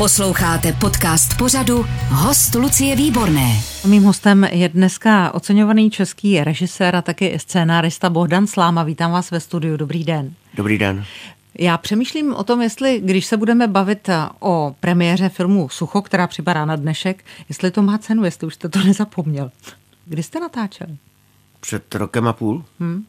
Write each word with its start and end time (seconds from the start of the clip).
Posloucháte 0.00 0.72
podcast 0.72 1.38
pořadu 1.38 1.84
Host 2.08 2.54
Lucie 2.54 2.96
Výborné. 2.96 3.60
Mým 3.86 4.02
hostem 4.02 4.44
je 4.44 4.68
dneska 4.68 5.34
oceňovaný 5.34 5.90
český 5.90 6.44
režisér 6.44 6.96
a 6.96 7.02
taky 7.02 7.38
scénárista 7.38 8.10
Bohdan 8.10 8.46
Sláma. 8.46 8.82
Vítám 8.82 9.12
vás 9.12 9.30
ve 9.30 9.40
studiu. 9.40 9.76
Dobrý 9.76 10.04
den. 10.04 10.34
Dobrý 10.54 10.78
den. 10.78 11.04
Já 11.58 11.78
přemýšlím 11.78 12.34
o 12.34 12.44
tom, 12.44 12.62
jestli, 12.62 13.00
když 13.04 13.26
se 13.26 13.36
budeme 13.36 13.68
bavit 13.68 14.10
o 14.40 14.74
premiéře 14.80 15.28
filmu 15.28 15.68
Sucho, 15.68 16.02
která 16.02 16.26
připadá 16.26 16.64
na 16.64 16.76
dnešek, 16.76 17.24
jestli 17.48 17.70
to 17.70 17.82
má 17.82 17.98
cenu, 17.98 18.24
jestli 18.24 18.46
už 18.46 18.54
jste 18.54 18.68
to 18.68 18.78
nezapomněl. 18.84 19.50
Kdy 20.04 20.22
jste 20.22 20.40
natáčel? 20.40 20.86
Před 21.60 21.94
rokem 21.94 22.28
a 22.28 22.32
půl. 22.32 22.64
Hmm. 22.80 23.04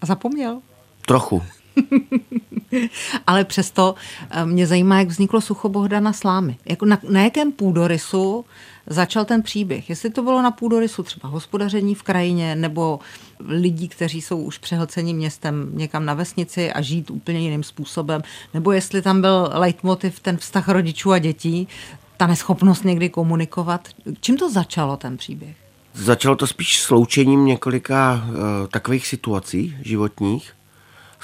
A 0.00 0.06
zapomněl? 0.06 0.60
Trochu. 1.06 1.42
Ale 3.26 3.44
přesto 3.44 3.94
eh, 4.30 4.46
mě 4.46 4.66
zajímá, 4.66 4.98
jak 4.98 5.08
vzniklo 5.08 5.40
sucho 5.40 5.68
Bohdana 5.68 6.12
Slámy. 6.12 6.56
Jako 6.66 6.86
na, 6.86 6.98
na 7.08 7.22
jakém 7.22 7.52
půdorysu 7.52 8.44
začal 8.86 9.24
ten 9.24 9.42
příběh? 9.42 9.90
Jestli 9.90 10.10
to 10.10 10.22
bylo 10.22 10.42
na 10.42 10.50
půdorysu 10.50 11.02
třeba 11.02 11.28
hospodaření 11.28 11.94
v 11.94 12.02
krajině 12.02 12.56
nebo 12.56 12.98
lidí, 13.40 13.88
kteří 13.88 14.22
jsou 14.22 14.42
už 14.42 14.58
přehlceni 14.58 15.14
městem 15.14 15.70
někam 15.72 16.04
na 16.04 16.14
vesnici 16.14 16.72
a 16.72 16.80
žít 16.80 17.10
úplně 17.10 17.40
jiným 17.40 17.62
způsobem, 17.62 18.22
nebo 18.54 18.72
jestli 18.72 19.02
tam 19.02 19.20
byl 19.20 19.50
leitmotiv 19.52 20.20
ten 20.20 20.36
vztah 20.36 20.68
rodičů 20.68 21.12
a 21.12 21.18
dětí, 21.18 21.68
ta 22.16 22.26
neschopnost 22.26 22.84
někdy 22.84 23.08
komunikovat. 23.08 23.88
Čím 24.20 24.36
to 24.36 24.50
začalo 24.50 24.96
ten 24.96 25.16
příběh? 25.16 25.56
Začalo 25.94 26.36
to 26.36 26.46
spíš 26.46 26.82
sloučením 26.82 27.46
několika 27.46 28.24
uh, 28.28 28.34
takových 28.68 29.06
situací 29.06 29.76
životních, 29.82 30.52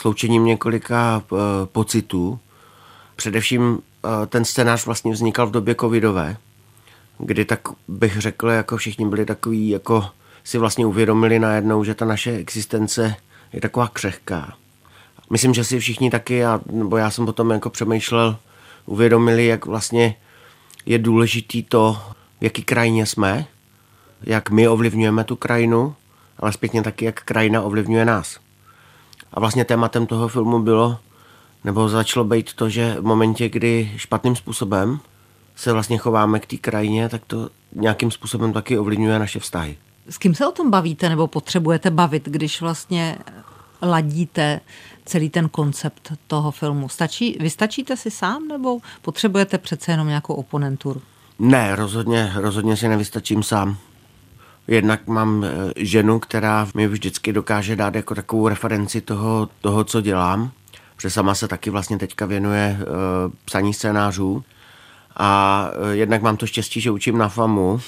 sloučením 0.00 0.45
několika 0.45 1.22
uh, 1.30 1.38
pocitů. 1.64 2.38
Především 3.16 3.62
uh, 3.62 3.80
ten 4.26 4.45
scénář 4.45 4.86
vlastně 4.86 5.12
vznikal 5.12 5.46
v 5.46 5.50
době 5.50 5.74
covidové, 5.74 6.36
kdy 7.18 7.45
tak 7.45 7.60
bych 7.88 8.18
řekl, 8.18 8.48
jako 8.48 8.76
všichni 8.76 9.09
byli 9.09 9.26
takový, 9.26 9.68
jako 9.68 10.06
si 10.45 10.59
vlastně 10.59 10.87
uvědomili 10.87 11.38
najednou, 11.38 11.84
že 11.84 11.95
ta 11.95 12.04
naše 12.04 12.32
existence 12.32 13.15
je 13.52 13.60
taková 13.60 13.88
křehká. 13.88 14.54
Myslím, 15.30 15.54
že 15.54 15.65
si 15.65 15.78
všichni 15.78 16.10
taky, 16.10 16.45
a, 16.45 16.60
nebo 16.73 16.96
já 16.96 17.10
jsem 17.10 17.26
potom 17.26 17.51
jako 17.51 17.71
přemýšlel, 17.71 18.37
uvědomili, 18.87 19.46
jak 19.46 19.66
vlastně 19.66 20.15
je 20.87 20.98
důležitý 20.98 21.62
to, 21.62 22.02
v 22.40 22.45
jaký 22.45 22.62
krajině 22.62 23.06
jsme, 23.06 23.46
jak 24.23 24.51
my 24.51 24.68
ovlivňujeme 24.68 25.24
tu 25.24 25.37
krajinu, 25.37 25.95
ale 26.38 26.52
zpětně 26.52 26.82
taky, 26.82 27.04
jak 27.04 27.23
krajina 27.23 27.62
ovlivňuje 27.62 28.04
nás. 28.04 28.38
A 29.32 29.40
vlastně 29.40 29.64
tématem 29.64 30.06
toho 30.06 30.28
filmu 30.28 30.59
bylo, 30.59 30.98
nebo 31.64 31.88
začalo 31.88 32.24
být 32.24 32.54
to, 32.54 32.68
že 32.68 32.96
v 33.00 33.04
momentě, 33.04 33.48
kdy 33.48 33.92
špatným 33.96 34.37
způsobem 34.37 35.00
se 35.56 35.72
vlastně 35.72 35.98
chováme 35.98 36.40
k 36.40 36.46
té 36.46 36.56
krajině, 36.56 37.09
tak 37.09 37.22
to 37.26 37.50
nějakým 37.74 38.10
způsobem 38.10 38.52
taky 38.52 38.78
ovlivňuje 38.78 39.18
naše 39.18 39.38
vztahy. 39.40 39.76
S 40.09 40.18
kým 40.18 40.34
se 40.34 40.46
o 40.46 40.52
tom 40.52 40.70
bavíte 40.70 41.09
nebo 41.09 41.26
potřebujete 41.26 41.90
bavit, 41.90 42.28
když 42.28 42.60
vlastně 42.60 43.18
ladíte 43.82 44.60
celý 45.04 45.30
ten 45.30 45.48
koncept 45.48 46.12
toho 46.26 46.50
filmu? 46.50 46.88
Stačí, 46.88 47.37
vystačíte 47.40 47.96
si 47.96 48.10
sám 48.10 48.48
nebo 48.48 48.78
potřebujete 49.02 49.59
přece 49.59 49.92
jenom 49.92 50.09
nějakou 50.09 50.34
oponenturu? 50.34 51.02
Ne, 51.38 51.76
rozhodně, 51.76 52.32
rozhodně 52.34 52.76
si 52.76 52.88
nevystačím 52.88 53.42
sám. 53.42 53.76
Jednak 54.68 55.06
mám 55.06 55.44
eh, 55.44 55.72
ženu, 55.76 56.18
která 56.18 56.68
mi 56.74 56.88
vždycky 56.88 57.32
dokáže 57.32 57.76
dát 57.76 57.94
jako 57.94 58.14
takovou 58.14 58.48
referenci 58.48 59.00
toho, 59.00 59.48
toho 59.60 59.84
co 59.84 60.00
dělám, 60.00 60.50
protože 60.96 61.10
sama 61.10 61.34
se 61.34 61.48
taky 61.48 61.70
vlastně 61.70 61.98
teďka 61.98 62.26
věnuje 62.26 62.78
uh, 62.80 62.86
psaní 63.44 63.74
scénářů. 63.74 64.44
A 65.16 65.70
uh, 65.82 65.91
jednak 65.91 66.22
mám 66.22 66.36
to 66.36 66.47
štěstí, 66.47 66.81
že 66.81 66.91
učím 66.91 67.19
na 67.19 67.28
FAMu, 67.28 67.81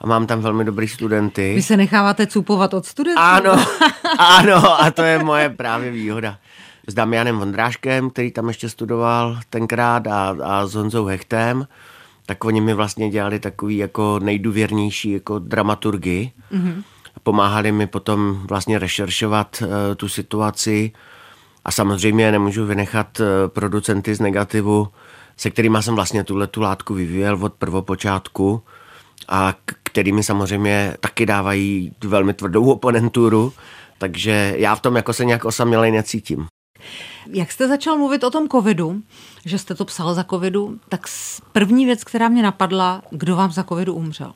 a 0.00 0.06
mám 0.06 0.26
tam 0.26 0.40
velmi 0.40 0.64
dobrý 0.64 0.88
studenty. 0.88 1.54
Vy 1.54 1.62
se 1.62 1.76
necháváte 1.76 2.26
cupovat 2.26 2.74
od 2.74 2.86
studentů? 2.86 3.20
Ano, 3.20 3.66
ano, 4.18 4.82
a 4.82 4.90
to 4.90 5.02
je 5.02 5.18
moje 5.18 5.50
právě 5.50 5.90
výhoda. 5.90 6.38
S 6.86 6.94
Damianem 6.94 7.38
Vondráškem, 7.38 8.10
který 8.10 8.30
tam 8.30 8.48
ještě 8.48 8.68
studoval 8.68 9.38
tenkrát 9.50 10.06
a, 10.06 10.36
a 10.44 10.66
s 10.66 10.74
Honzou 10.74 11.04
Hechtem 11.04 11.66
tak 12.26 12.44
oni 12.44 12.60
mi 12.60 12.74
vlastně 12.74 13.10
dělali 13.10 13.40
takový 13.40 13.76
jako 13.76 14.18
nejdůvěrnější 14.22 15.10
jako 15.12 15.38
dramaturgy. 15.38 16.32
Mm-hmm. 16.52 16.82
Pomáhali 17.22 17.72
mi 17.72 17.86
potom 17.86 18.42
vlastně 18.48 18.78
rešeršovat 18.78 19.62
uh, 19.62 19.68
tu 19.96 20.08
situaci 20.08 20.92
a 21.64 21.72
samozřejmě 21.72 22.32
nemůžu 22.32 22.66
vynechat 22.66 23.20
uh, 23.20 23.26
producenty 23.48 24.14
z 24.14 24.20
negativu, 24.20 24.88
se 25.36 25.50
kterými 25.50 25.78
jsem 25.80 25.94
vlastně 25.94 26.24
tuhle 26.24 26.46
tu 26.46 26.60
látku 26.60 26.94
vyvíjel 26.94 27.38
od 27.44 27.54
prvopočátku 27.54 28.62
a 29.28 29.54
kterými 29.82 30.22
samozřejmě 30.22 30.96
taky 31.00 31.26
dávají 31.26 31.92
velmi 32.04 32.34
tvrdou 32.34 32.70
oponenturu, 32.70 33.52
takže 33.98 34.54
já 34.56 34.74
v 34.74 34.80
tom 34.80 34.96
jako 34.96 35.12
se 35.12 35.24
nějak 35.24 35.44
osamělej 35.44 35.90
necítím. 35.90 36.46
Jak 37.26 37.52
jste 37.52 37.68
začal 37.68 37.96
mluvit 37.96 38.24
o 38.24 38.30
tom 38.30 38.48
covidu, 38.48 39.02
že 39.44 39.58
jste 39.58 39.74
to 39.74 39.84
psal 39.84 40.14
za 40.14 40.24
covidu, 40.24 40.78
tak 40.88 41.06
první 41.52 41.86
věc, 41.86 42.04
která 42.04 42.28
mě 42.28 42.42
napadla, 42.42 43.02
kdo 43.10 43.36
vám 43.36 43.52
za 43.52 43.64
covidu 43.64 43.94
umřel. 43.94 44.32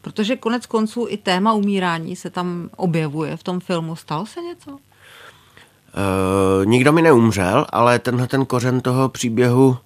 Protože 0.00 0.36
konec 0.36 0.66
konců 0.66 1.06
i 1.08 1.16
téma 1.16 1.52
umírání 1.52 2.16
se 2.16 2.30
tam 2.30 2.70
objevuje 2.76 3.36
v 3.36 3.42
tom 3.42 3.60
filmu. 3.60 3.96
Stalo 3.96 4.26
se 4.26 4.40
něco? 4.40 4.70
Uh, 4.70 4.78
nikdo 6.64 6.92
mi 6.92 7.02
neumřel, 7.02 7.66
ale 7.70 7.98
tenhle 7.98 8.26
ten 8.26 8.46
kořen 8.46 8.80
toho 8.80 9.08
příběhu 9.08 9.76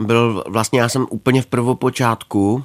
byl 0.00 0.44
vlastně, 0.48 0.80
já 0.80 0.88
jsem 0.88 1.06
úplně 1.10 1.42
v 1.42 1.46
prvopočátku 1.46 2.64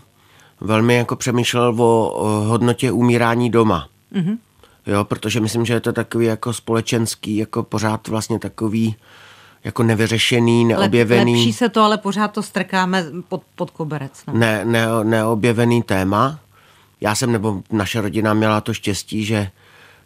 velmi 0.62 0.96
jako 0.96 1.16
přemýšlel 1.16 1.81
o, 1.81 2.09
o 2.09 2.28
hodnotě 2.28 2.91
umírání 2.91 3.50
doma. 3.50 3.88
Mm-hmm. 4.14 4.38
Jo, 4.86 5.03
protože 5.03 5.40
myslím, 5.40 5.66
že 5.66 5.74
je 5.74 5.80
to 5.80 5.94
takový 5.94 6.25
jako 6.25 6.53
společenský, 6.53 7.38
jako 7.38 7.64
pořád 7.64 8.08
vlastně 8.08 8.40
takový 8.40 8.96
jako 9.64 9.84
nevyřešený, 9.84 10.66
neobjevený. 10.66 11.36
Lepší 11.36 11.53
se 11.53 11.69
to, 11.69 11.81
ale 11.81 11.97
pořád 11.97 12.28
to 12.28 12.44
strkáme 12.44 13.06
pod, 13.28 13.44
pod 13.56 13.72
koberec. 13.72 14.12
No. 14.28 14.34
Ne, 14.34 14.66
ne, 14.66 14.88
neobjevený 15.03 15.84
téma. 15.84 16.40
Já 17.02 17.16
jsem, 17.16 17.31
nebo 17.31 17.64
naše 17.72 18.02
rodina 18.02 18.34
měla 18.34 18.62
to 18.62 18.74
štěstí, 18.74 19.25
že 19.25 19.50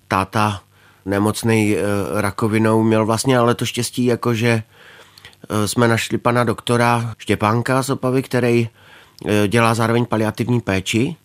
táta 0.07 0.61
nemocný 1.05 1.75
e, 1.75 1.81
rakovinou 2.21 2.83
měl 2.83 3.05
vlastně 3.05 3.37
ale 3.37 3.55
to 3.55 3.65
štěstí, 3.65 4.05
jako 4.05 4.33
že 4.33 4.49
e, 5.49 5.67
jsme 5.67 5.87
našli 5.87 6.17
pana 6.17 6.43
doktora 6.43 7.13
Štěpánka 7.17 7.83
z 7.83 7.89
Opavy, 7.89 8.23
který 8.23 8.69
e, 9.25 9.47
dělá 9.47 9.73
zároveň 9.73 10.05
paliativní 10.05 10.61
péči 10.61 11.15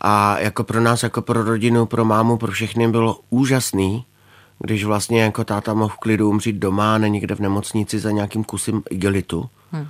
a 0.00 0.38
jako 0.38 0.64
pro 0.64 0.80
nás, 0.80 1.02
jako 1.02 1.22
pro 1.22 1.42
rodinu, 1.42 1.86
pro 1.86 2.04
mámu, 2.04 2.36
pro 2.36 2.52
všechny 2.52 2.88
bylo 2.88 3.20
úžasný, 3.30 4.04
když 4.58 4.84
vlastně 4.84 5.22
jako 5.22 5.44
táta 5.44 5.74
mohl 5.74 5.94
v 5.94 5.98
klidu 5.98 6.28
umřít 6.28 6.56
doma, 6.56 6.98
ne 6.98 7.08
někde 7.08 7.34
v 7.34 7.40
nemocnici 7.40 7.98
za 7.98 8.10
nějakým 8.10 8.44
kusem 8.44 8.82
igelitu. 8.90 9.48
Hmm. 9.72 9.88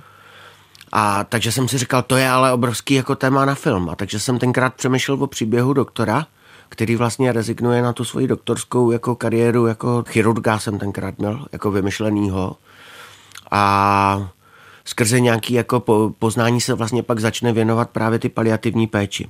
A 0.91 1.23
takže 1.23 1.51
jsem 1.51 1.67
si 1.67 1.77
říkal, 1.77 2.01
to 2.01 2.17
je 2.17 2.29
ale 2.29 2.53
obrovský 2.53 2.93
jako 2.93 3.15
téma 3.15 3.45
na 3.45 3.55
film. 3.55 3.89
A 3.89 3.95
takže 3.95 4.19
jsem 4.19 4.39
tenkrát 4.39 4.73
přemýšlel 4.73 5.23
o 5.23 5.27
příběhu 5.27 5.73
doktora, 5.73 6.27
který 6.69 6.95
vlastně 6.95 7.31
rezignuje 7.31 7.81
na 7.81 7.93
tu 7.93 8.05
svoji 8.05 8.27
doktorskou 8.27 8.91
jako 8.91 9.15
kariéru, 9.15 9.67
jako 9.67 10.03
chirurga 10.07 10.59
jsem 10.59 10.79
tenkrát 10.79 11.19
měl, 11.19 11.45
jako 11.51 11.71
vymyšlenýho. 11.71 12.55
A 13.51 14.29
skrze 14.85 15.19
nějaký 15.19 15.53
jako 15.53 15.83
poznání 16.19 16.61
se 16.61 16.73
vlastně 16.73 17.03
pak 17.03 17.19
začne 17.19 17.53
věnovat 17.53 17.89
právě 17.89 18.19
ty 18.19 18.29
paliativní 18.29 18.87
péči. 18.87 19.29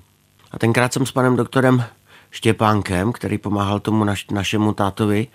A 0.52 0.60
tenkrát 0.60 0.94
jsem 0.94 1.06
s 1.06 1.12
panem 1.12 1.36
doktorem 1.36 1.84
Štěpánkem, 2.32 3.12
který 3.12 3.38
pomáhal 3.38 3.80
tomu 3.80 4.04
naš, 4.04 4.28
našemu 4.28 4.74
tátovi, 4.74 5.28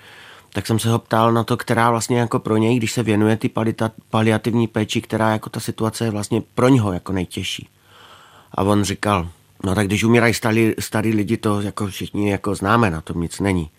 tak 0.53 0.67
jsem 0.67 0.79
se 0.79 0.91
ho 0.91 0.99
ptal 0.99 1.33
na 1.33 1.45
to, 1.45 1.57
která 1.57 1.91
vlastně 1.91 2.19
jako 2.19 2.39
pro 2.39 2.57
něj, 2.57 2.77
když 2.77 2.93
se 2.93 3.03
věnuje 3.03 3.37
ty 3.37 3.51
paliativní 4.11 4.67
péči, 4.67 5.01
která 5.01 5.31
jako 5.31 5.51
ta 5.51 5.61
situace 5.61 6.05
je 6.05 6.11
vlastně 6.11 6.43
pro 6.55 6.69
něho 6.69 6.93
jako 6.93 7.13
nejtěžší. 7.13 7.69
A 8.55 8.63
on 8.63 8.85
říkal, 8.85 9.29
no 9.65 9.75
tak 9.75 9.87
když 9.87 10.05
umírají 10.05 10.35
starý, 10.35 10.73
starý 10.79 11.15
lidi, 11.15 11.37
to 11.37 11.61
jako 11.61 11.87
všichni 11.87 12.31
jako 12.31 12.55
známe, 12.55 12.91
na 12.91 13.01
tom 13.01 13.21
nic 13.21 13.41
není. 13.41 13.71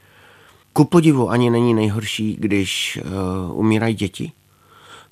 Ku 0.74 0.86
podivu 0.86 1.30
ani 1.30 1.50
není 1.50 1.74
nejhorší, 1.74 2.38
když 2.40 3.00
uh, 3.50 3.60
umírají 3.60 3.96
děti, 3.96 4.32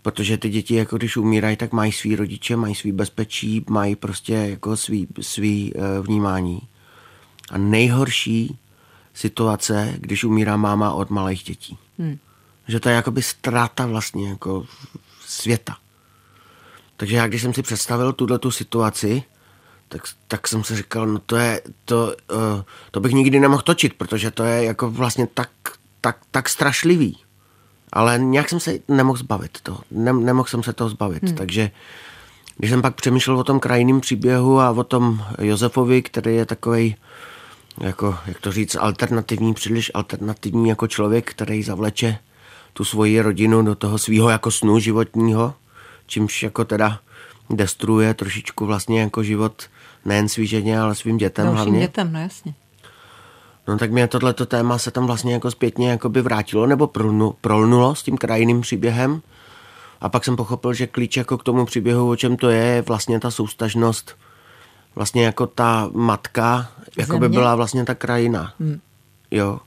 protože 0.06 0.38
ty 0.38 0.50
děti, 0.50 0.76
jako 0.76 0.98
když 0.98 1.18
umírají, 1.18 1.58
tak 1.58 1.72
mají 1.72 1.92
svý 1.92 2.16
rodiče, 2.16 2.56
mají 2.56 2.76
svý 2.76 2.92
bezpečí, 2.92 3.66
mají 3.70 3.96
prostě 3.96 4.34
jako 4.34 4.78
svý, 4.78 5.08
svý 5.22 5.74
uh, 5.74 6.06
vnímání. 6.06 6.62
A 7.52 7.58
nejhorší 7.58 8.58
situace, 9.14 9.94
když 9.98 10.24
umírá 10.24 10.58
máma 10.58 10.94
od 10.94 11.10
malých 11.10 11.44
dětí. 11.44 11.78
Hmm. 12.00 12.18
Že 12.68 12.80
to 12.80 12.90
je 12.90 12.96
jakoby 12.96 13.22
ztráta 13.22 13.86
vlastně 13.86 14.30
jako 14.30 14.66
světa. 15.26 15.78
Takže 16.98 17.16
já, 17.16 17.28
když 17.28 17.42
jsem 17.42 17.54
si 17.54 17.62
představil 17.62 18.14
tuhle 18.14 18.40
tu 18.40 18.52
situaci, 18.52 19.24
tak, 19.90 20.02
tak 20.28 20.48
jsem 20.48 20.64
si 20.64 20.76
říkal, 20.76 21.08
no 21.08 21.20
to 21.20 21.36
je, 21.36 21.62
to, 21.86 22.16
uh, 22.32 22.62
to 22.92 23.00
bych 23.00 23.12
nikdy 23.12 23.40
nemohl 23.40 23.62
točit, 23.62 23.94
protože 23.94 24.32
to 24.32 24.44
je 24.44 24.64
jako 24.64 24.90
vlastně 24.90 25.28
tak, 25.28 25.50
tak, 26.02 26.18
tak 26.32 26.50
strašlivý. 26.50 27.25
Ale 27.96 28.20
nějak 28.20 28.50
jsem 28.50 28.60
se 28.60 28.80
nemohl 28.88 29.18
zbavit 29.18 29.58
to. 29.64 29.78
Nem, 29.92 30.26
nemohl 30.26 30.48
jsem 30.48 30.64
se 30.64 30.74
toho 30.74 30.90
zbavit. 30.90 31.24
Hmm. 31.24 31.36
Takže 31.36 31.72
když 32.58 32.72
jsem 32.72 32.82
pak 32.82 32.96
přemýšlel 32.96 33.40
o 33.40 33.44
tom 33.44 33.60
krajiném 33.60 34.02
příběhu 34.02 34.60
a 34.60 34.72
o 34.72 34.84
tom 34.84 35.24
Josefovi, 35.42 36.02
který 36.02 36.36
je 36.36 36.46
takový 36.46 36.96
jako, 37.82 38.18
jak 38.26 38.40
to 38.40 38.52
říct, 38.52 38.76
alternativní, 38.76 39.54
příliš 39.54 39.92
alternativní 39.94 40.70
jako 40.70 40.88
člověk, 40.88 41.32
který 41.32 41.64
zavleče 41.64 42.18
tu 42.74 42.86
svoji 42.86 43.22
rodinu 43.22 43.62
do 43.62 43.76
toho 43.76 43.98
svého 43.98 44.30
jako 44.30 44.52
snu 44.52 44.80
životního, 44.80 45.54
čímž 46.08 46.44
jako 46.44 46.66
teda 46.66 47.00
destruuje 47.50 48.14
trošičku 48.14 48.66
vlastně 48.66 49.02
jako 49.02 49.24
život 49.24 49.64
nejen 50.06 50.30
svý 50.30 50.48
ženě, 50.48 50.80
ale 50.80 50.96
svým 50.96 51.18
dětem 51.18 51.46
Dalším 51.46 51.64
hlavně. 51.64 51.80
dětem, 51.80 52.14
no 52.14 52.20
jasně. 52.20 52.54
No 53.68 53.78
tak 53.78 53.92
mě 53.92 54.08
tohleto 54.08 54.46
téma 54.46 54.78
se 54.78 54.92
tam 54.92 55.06
vlastně 55.06 55.34
jako 55.34 55.52
zpětně 55.52 55.90
jako 55.90 56.10
by 56.10 56.22
vrátilo 56.22 56.68
nebo 56.68 56.88
prolnu, 56.88 57.36
prolnulo 57.42 57.96
s 57.96 58.04
tím 58.04 58.18
krajinným 58.18 58.62
příběhem. 58.62 59.22
A 60.02 60.10
pak 60.10 60.26
jsem 60.26 60.36
pochopil, 60.36 60.74
že 60.74 60.88
klíč 60.88 61.18
jako 61.18 61.38
k 61.38 61.44
tomu 61.44 61.66
příběhu, 61.66 62.10
o 62.10 62.16
čem 62.16 62.38
to 62.38 62.50
je, 62.50 62.64
je 62.64 62.82
vlastně 62.82 63.20
ta 63.20 63.32
soustažnost, 63.32 64.16
vlastně 64.96 65.26
jako 65.26 65.48
ta 65.48 65.90
matka, 65.94 66.68
jako 66.98 67.20
by 67.20 67.30
byla 67.30 67.56
vlastně 67.56 67.86
ta 67.86 67.96
krajina. 67.96 68.54
Hmm. 68.60 68.80
Jo. 69.32 69.60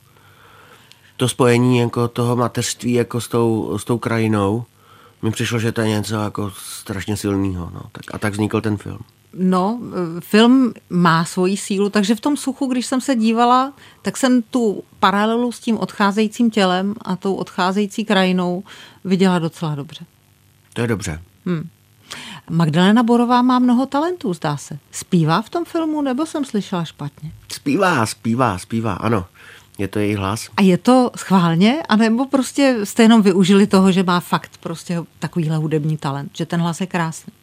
To 1.17 1.29
spojení 1.29 1.77
jako 1.77 2.07
toho 2.07 2.35
mateřství 2.35 2.93
jako 2.93 3.21
s 3.21 3.27
tou, 3.27 3.77
s 3.77 3.83
tou 3.83 3.97
krajinou, 3.97 4.65
mi 5.21 5.31
přišlo, 5.31 5.59
že 5.59 5.71
to 5.71 5.81
je 5.81 5.87
něco 5.87 6.15
jako 6.15 6.51
strašně 6.55 7.17
silného. 7.17 7.71
No. 7.73 7.81
Tak, 7.91 8.03
a 8.13 8.17
tak 8.17 8.33
vznikl 8.33 8.61
ten 8.61 8.77
film. 8.77 8.99
No, 9.33 9.79
film 10.19 10.73
má 10.89 11.25
svoji 11.25 11.57
sílu, 11.57 11.89
takže 11.89 12.15
v 12.15 12.21
tom 12.21 12.37
suchu, 12.37 12.65
když 12.65 12.85
jsem 12.85 13.01
se 13.01 13.15
dívala, 13.15 13.73
tak 14.01 14.17
jsem 14.17 14.41
tu 14.41 14.83
paralelu 14.99 15.51
s 15.51 15.59
tím 15.59 15.77
odcházejícím 15.77 16.51
tělem 16.51 16.95
a 17.01 17.15
tou 17.15 17.35
odcházející 17.35 18.05
krajinou 18.05 18.63
viděla 19.03 19.39
docela 19.39 19.75
dobře. 19.75 20.05
To 20.73 20.81
je 20.81 20.87
dobře. 20.87 21.21
Magdalena 22.49 23.03
Borová 23.03 23.41
má 23.41 23.59
mnoho 23.59 23.85
talentů, 23.85 24.33
zdá 24.33 24.57
se. 24.57 24.79
Zpívá 24.91 25.41
v 25.41 25.49
tom 25.49 25.65
filmu, 25.65 26.01
nebo 26.01 26.25
jsem 26.25 26.45
slyšela 26.45 26.85
špatně? 26.85 27.31
Zpívá, 27.51 28.05
zpívá, 28.05 28.57
zpívá, 28.57 28.93
ano. 28.93 29.25
Je 29.77 29.87
to 29.87 29.99
její 29.99 30.15
hlas. 30.15 30.49
A 30.57 30.61
je 30.61 30.77
to 30.77 31.11
schválně, 31.15 31.83
anebo 31.89 32.25
prostě 32.25 32.77
jste 32.83 33.03
jenom 33.03 33.21
využili 33.21 33.67
toho, 33.67 33.91
že 33.91 34.03
má 34.03 34.19
fakt 34.19 34.57
prostě 34.59 35.03
takovýhle 35.19 35.57
hudební 35.57 35.97
talent, 35.97 36.31
že 36.33 36.45
ten 36.45 36.61
hlas 36.61 36.81
je 36.81 36.87
krásný? 36.87 37.33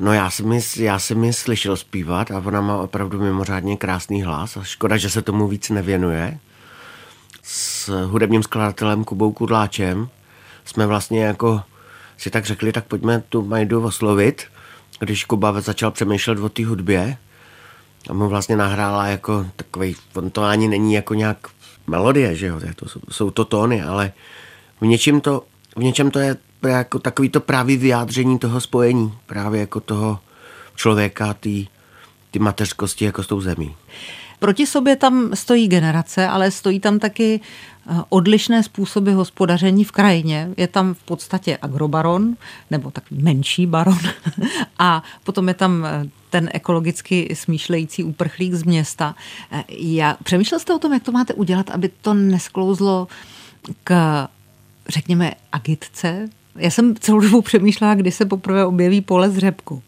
No 0.00 0.12
já 0.12 0.30
jsem, 0.30 0.52
ji, 0.52 0.60
já 0.76 0.98
jsem 0.98 1.24
ji 1.24 1.32
slyšel 1.32 1.76
zpívat 1.76 2.30
a 2.30 2.38
ona 2.38 2.60
má 2.60 2.76
opravdu 2.76 3.20
mimořádně 3.20 3.76
krásný 3.76 4.22
hlas 4.22 4.56
a 4.56 4.62
škoda, 4.62 4.96
že 4.96 5.10
se 5.10 5.22
tomu 5.22 5.48
víc 5.48 5.70
nevěnuje. 5.70 6.38
S 7.42 7.88
hudebním 8.06 8.42
skladatelem 8.42 9.04
Kubou 9.04 9.32
Kudláčem 9.32 10.08
jsme 10.64 10.86
vlastně 10.86 11.24
jako 11.24 11.62
si 12.16 12.30
tak 12.30 12.44
řekli, 12.44 12.72
tak 12.72 12.84
pojďme 12.84 13.22
tu 13.28 13.42
Majdu 13.42 13.84
oslovit, 13.84 14.44
když 15.00 15.24
Kuba 15.24 15.60
začal 15.60 15.90
přemýšlet 15.90 16.38
o 16.38 16.48
té 16.48 16.66
hudbě 16.66 17.16
a 18.10 18.12
mu 18.12 18.28
vlastně 18.28 18.56
nahrála 18.56 19.06
jako 19.06 19.46
takový, 19.56 19.96
on 20.14 20.30
to 20.30 20.42
ani 20.42 20.68
není 20.68 20.94
jako 20.94 21.14
nějak 21.14 21.38
melodie, 21.86 22.34
že 22.34 22.46
jo, 22.46 22.60
to 22.76 22.86
jsou, 23.10 23.30
to 23.30 23.44
tóny, 23.44 23.82
ale 23.82 24.12
v 24.80 24.86
něčem 24.86 25.20
to, 25.20 25.44
v 25.76 25.82
něčem 25.82 26.10
to 26.10 26.18
je 26.18 26.36
jako 26.68 26.98
takový 26.98 27.28
to 27.28 27.40
právě 27.40 27.76
vyjádření 27.76 28.38
toho 28.38 28.60
spojení, 28.60 29.14
právě 29.26 29.60
jako 29.60 29.80
toho 29.80 30.18
člověka, 30.74 31.34
ty 31.34 31.68
ty 32.30 32.38
mateřskosti 32.38 33.04
jako 33.04 33.22
s 33.22 33.26
tou 33.26 33.40
zemí. 33.40 33.74
Proti 34.38 34.66
sobě 34.66 34.96
tam 34.96 35.30
stojí 35.34 35.68
generace, 35.68 36.28
ale 36.28 36.50
stojí 36.50 36.80
tam 36.80 36.98
taky 36.98 37.40
eh, 37.40 37.94
odlišné 38.08 38.62
způsoby 38.62 39.12
hospodaření 39.12 39.84
v 39.84 39.92
krajině. 39.92 40.50
Je 40.56 40.68
tam 40.68 40.94
v 40.94 41.02
podstatě 41.02 41.58
agrobaron, 41.62 42.36
nebo 42.70 42.90
tak 42.90 43.04
menší 43.10 43.66
baron, 43.66 43.98
a 44.78 45.02
potom 45.24 45.48
je 45.48 45.54
tam 45.54 45.84
eh, 45.84 46.08
ten 46.30 46.48
ekologicky 46.52 47.34
smýšlející 47.34 48.04
uprchlík 48.04 48.54
z 48.54 48.62
města. 48.62 49.14
Eh, 49.52 49.64
Já, 49.68 50.16
přemýšlel 50.22 50.60
jste 50.60 50.74
o 50.74 50.78
tom, 50.78 50.92
jak 50.92 51.02
to 51.02 51.12
máte 51.12 51.34
udělat, 51.34 51.70
aby 51.70 51.90
to 52.00 52.14
nesklouzlo 52.14 53.08
k, 53.84 53.94
řekněme, 54.90 55.32
agitce? 55.52 56.28
Já 56.56 56.70
jsem 56.70 56.94
celou 56.96 57.20
dobu 57.20 57.42
přemýšlela, 57.42 57.94
kdy 57.94 58.10
se 58.12 58.24
poprvé 58.24 58.66
objeví 58.66 59.00
pole 59.00 59.30
s 59.30 59.38
řepkou. 59.38 59.82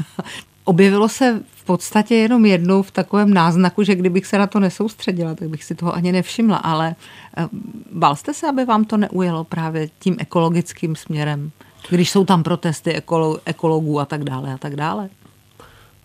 Objevilo 0.64 1.08
se 1.08 1.40
v 1.54 1.64
podstatě 1.64 2.14
jenom 2.14 2.46
jednou 2.46 2.82
v 2.82 2.90
takovém 2.90 3.34
náznaku, 3.34 3.82
že 3.82 3.94
kdybych 3.94 4.26
se 4.26 4.38
na 4.38 4.46
to 4.46 4.60
nesoustředila, 4.60 5.34
tak 5.34 5.48
bych 5.48 5.64
si 5.64 5.74
toho 5.74 5.94
ani 5.94 6.12
nevšimla, 6.12 6.56
ale 6.56 6.94
eh, 7.36 7.48
bál 7.92 8.16
jste 8.16 8.34
se, 8.34 8.48
aby 8.48 8.64
vám 8.64 8.84
to 8.84 8.96
neujelo 8.96 9.44
právě 9.44 9.88
tím 9.98 10.16
ekologickým 10.18 10.96
směrem, 10.96 11.50
když 11.90 12.10
jsou 12.10 12.24
tam 12.24 12.42
protesty 12.42 12.92
ekolo, 12.92 13.38
ekologů 13.44 14.00
a 14.00 14.04
tak 14.04 14.24
dále 14.24 14.54
a 14.54 14.58
tak 14.58 14.76
dále? 14.76 15.08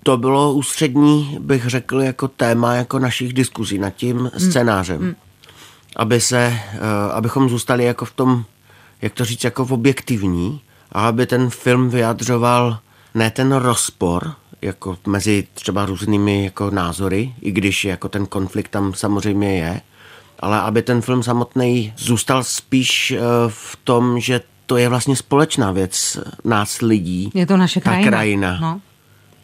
To 0.04 0.18
bylo 0.18 0.54
ústřední, 0.54 1.38
bych 1.40 1.66
řekl, 1.66 2.02
jako 2.02 2.28
téma 2.28 2.76
jako 2.76 3.00
našich 3.00 3.34
diskuzí 3.34 3.78
nad 3.78 3.90
tím 3.90 4.32
scénářem. 4.38 5.02
Hmm. 5.02 5.16
Aby 5.98 6.22
se, 6.22 6.38
eh, 6.38 6.80
abychom 7.14 7.50
zůstali 7.50 7.84
jako 7.84 8.06
v 8.06 8.12
tom, 8.12 8.46
jak 9.02 9.14
to 9.14 9.26
říct, 9.26 9.44
jako 9.44 9.66
v 9.66 9.74
objektivní 9.74 10.62
a 10.92 11.08
aby 11.08 11.26
ten 11.26 11.50
film 11.50 11.90
vyjadřoval 11.90 12.80
ne 13.16 13.32
ten 13.32 13.52
rozpor, 13.52 14.34
jako 14.62 14.98
mezi 15.08 15.48
třeba 15.54 15.86
různými 15.86 16.44
jako 16.44 16.72
názory, 16.72 17.34
i 17.42 17.52
když 17.52 17.86
jako 17.86 18.10
ten 18.10 18.26
konflikt 18.26 18.70
tam 18.70 18.94
samozřejmě 18.94 19.58
je, 19.58 19.82
ale 20.40 20.62
aby 20.62 20.82
ten 20.82 21.02
film 21.02 21.24
samotný 21.24 21.94
zůstal 21.98 22.44
spíš 22.44 23.12
eh, 23.12 23.20
v 23.48 23.78
tom, 23.84 24.20
že 24.20 24.42
to 24.66 24.78
je 24.78 24.90
vlastně 24.90 25.16
společná 25.16 25.72
věc 25.72 26.18
nás 26.44 26.82
lidí. 26.82 27.32
Je 27.34 27.46
to 27.46 27.58
naše 27.58 27.82
ta 27.82 27.90
krajina. 27.90 28.12
krajina. 28.12 28.58
No. 28.62 28.82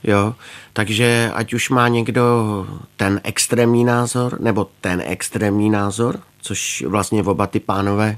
Jo, 0.03 0.35
takže 0.73 1.31
ať 1.33 1.53
už 1.53 1.69
má 1.69 1.88
někdo 1.88 2.67
ten 2.97 3.21
extrémní 3.23 3.83
názor, 3.83 4.41
nebo 4.41 4.67
ten 4.81 5.03
extrémní 5.05 5.69
názor, 5.69 6.19
což 6.44 6.84
vlastně 6.88 7.24
oba 7.24 7.48
ty 7.48 7.60
pánové, 7.60 8.18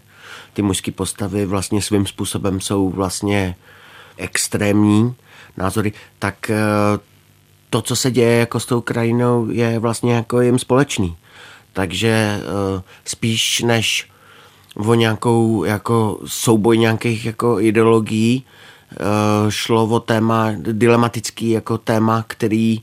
ty 0.54 0.62
mužské 0.62 0.92
postavy 0.92 1.46
vlastně 1.46 1.82
svým 1.82 2.06
způsobem 2.06 2.62
jsou 2.62 2.90
vlastně 2.90 3.56
extrémní 4.18 5.16
názory, 5.58 5.94
tak 6.20 6.50
eh, 6.50 6.56
to, 7.70 7.82
co 7.82 7.96
se 7.96 8.12
děje 8.12 8.40
jako 8.40 8.60
s 8.60 8.66
tou 8.66 8.82
krajinou, 8.82 9.50
je 9.50 9.80
vlastně 9.80 10.14
jako 10.14 10.42
jim 10.42 10.60
společný. 10.60 11.18
Takže 11.74 12.10
eh, 12.10 12.82
spíš 13.06 13.62
než 13.62 14.10
o 14.76 14.94
nějakou 14.94 15.64
jako 15.64 16.20
souboj 16.26 16.78
nějakých 16.78 17.26
jako 17.26 17.60
ideologií, 17.60 18.46
eh, 18.92 18.96
šlo 19.50 19.88
o 19.88 20.00
téma, 20.00 20.52
dilematický 20.58 21.50
jako 21.50 21.78
téma, 21.78 22.24
který 22.28 22.82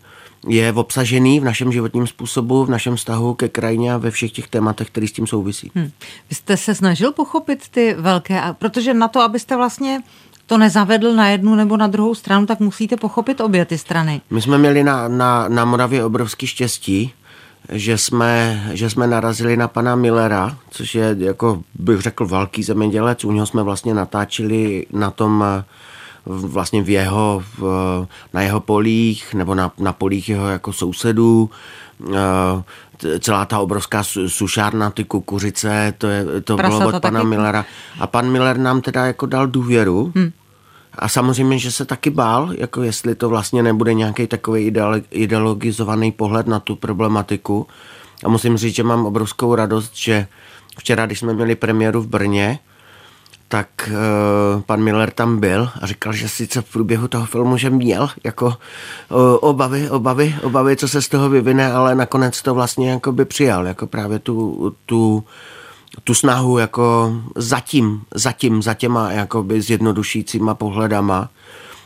je 0.49 0.73
obsažený 0.73 1.41
v 1.41 1.45
našem 1.45 1.73
životním 1.73 2.07
způsobu, 2.07 2.65
v 2.65 2.71
našem 2.71 2.97
vztahu 2.97 3.35
ke 3.35 3.49
krajině 3.49 3.95
a 3.95 3.97
ve 3.97 4.11
všech 4.11 4.33
těch 4.33 4.49
tématech, 4.49 4.89
které 4.89 5.09
s 5.09 5.13
tím 5.13 5.27
souvisí. 5.27 5.71
Hm. 5.75 5.91
Vy 6.31 6.37
jste 6.37 6.57
se 6.57 6.75
snažil 6.75 7.13
pochopit 7.13 7.69
ty 7.69 7.95
velké, 7.99 8.43
protože 8.59 8.95
na 8.95 9.09
to, 9.09 9.21
abyste 9.21 9.57
vlastně 9.57 10.03
to 10.47 10.59
nezavedl 10.59 11.15
na 11.15 11.29
jednu 11.29 11.55
nebo 11.55 11.77
na 11.77 11.87
druhou 11.87 12.15
stranu, 12.15 12.47
tak 12.47 12.61
musíte 12.61 12.97
pochopit 12.97 13.41
obě 13.41 13.65
ty 13.65 13.79
strany. 13.79 14.21
My 14.31 14.43
jsme 14.43 14.59
měli 14.59 14.85
na, 14.85 15.09
na, 15.09 15.49
na 15.49 15.65
Moravě 15.65 16.05
obrovský 16.05 16.47
štěstí, 16.47 17.13
že 17.69 17.99
jsme, 17.99 18.63
že 18.73 18.91
jsme 18.91 19.07
narazili 19.07 19.57
na 19.57 19.69
pana 19.69 19.97
Millera, 19.97 20.57
což 20.71 20.95
je, 20.95 21.17
jako 21.19 21.63
bych 21.75 22.01
řekl, 22.01 22.27
velký 22.27 22.63
zemědělec. 22.63 23.25
U 23.25 23.33
něho 23.33 23.47
jsme 23.47 23.63
vlastně 23.63 23.95
natáčeli 23.95 24.87
na 24.93 25.11
tom 25.11 25.45
vlastně 26.27 26.83
v 26.83 26.91
jeho, 26.91 27.43
v, 27.59 27.63
na 28.33 28.43
jeho 28.43 28.61
polích 28.61 29.35
nebo 29.35 29.55
na, 29.55 29.73
na 29.79 29.93
polích 29.93 30.29
jeho 30.29 30.49
jako 30.49 30.73
sousedů. 30.73 31.51
Eh, 32.15 32.63
Celá 33.21 33.45
ta 33.45 33.59
obrovská 33.59 34.03
su- 34.03 34.29
sušárna, 34.29 34.91
ty 34.91 35.05
kukuřice, 35.05 35.95
to, 35.99 36.07
je, 36.07 36.41
to 36.45 36.57
Prasata 36.57 36.79
bylo 36.79 36.97
od 36.97 37.03
pana 37.03 37.19
taky? 37.21 37.27
Millera. 37.29 37.65
A 38.01 38.07
pan 38.07 38.31
Miller 38.31 38.59
nám 38.59 38.81
teda 38.81 39.07
jako 39.07 39.27
dal 39.27 39.47
důvěru. 39.47 40.13
Hmm. 40.17 40.33
A 40.99 41.09
samozřejmě, 41.09 41.59
že 41.59 41.73
se 41.73 41.85
taky 41.85 42.11
bál, 42.11 42.53
jako 42.53 42.83
jestli 42.83 43.15
to 43.15 43.29
vlastně 43.29 43.63
nebude 43.63 43.95
nějaký 43.95 44.27
takový 44.27 44.71
ideolo- 44.71 45.03
ideologizovaný 45.11 46.13
pohled 46.13 46.47
na 46.47 46.61
tu 46.61 46.77
problematiku. 46.77 47.67
A 48.25 48.29
musím 48.29 48.57
říct, 48.57 48.75
že 48.75 48.83
mám 48.83 49.07
obrovskou 49.07 49.55
radost, 49.55 49.97
že 49.97 50.27
včera, 50.79 51.07
když 51.07 51.19
jsme 51.19 51.35
měli 51.35 51.55
premiéru 51.55 52.03
v 52.03 52.07
Brně, 52.07 52.59
tak 53.53 53.69
uh, 53.89 54.61
pan 54.61 54.81
Miller 54.81 55.11
tam 55.11 55.41
byl 55.41 55.69
a 55.81 55.87
říkal, 55.87 56.13
že 56.13 56.29
sice 56.29 56.63
v 56.63 56.73
průběhu 56.73 57.09
toho 57.09 57.27
filmu, 57.27 57.57
že 57.57 57.71
měl 57.71 58.09
jako 58.25 58.47
uh, 58.47 58.55
obavy, 59.41 59.91
obavy, 59.91 60.35
obavy, 60.43 60.77
co 60.77 60.89
se 60.89 61.03
z 61.03 61.09
toho 61.09 61.29
vyvine, 61.29 61.73
ale 61.73 61.95
nakonec 61.95 62.43
to 62.43 62.55
vlastně 62.55 62.91
jako 62.91 63.13
by 63.13 63.25
přijal, 63.25 63.67
jako 63.67 63.87
právě 63.87 64.19
tu, 64.19 64.77
tu, 64.87 65.25
tu 66.05 66.15
snahu 66.15 66.59
jako 66.59 67.13
zatím, 67.37 68.03
zatím, 68.15 68.63
za 68.63 68.75
těma 68.75 69.13
jakoby 69.13 69.61
zjednodušícíma 69.61 70.55
pohledama. 70.55 71.29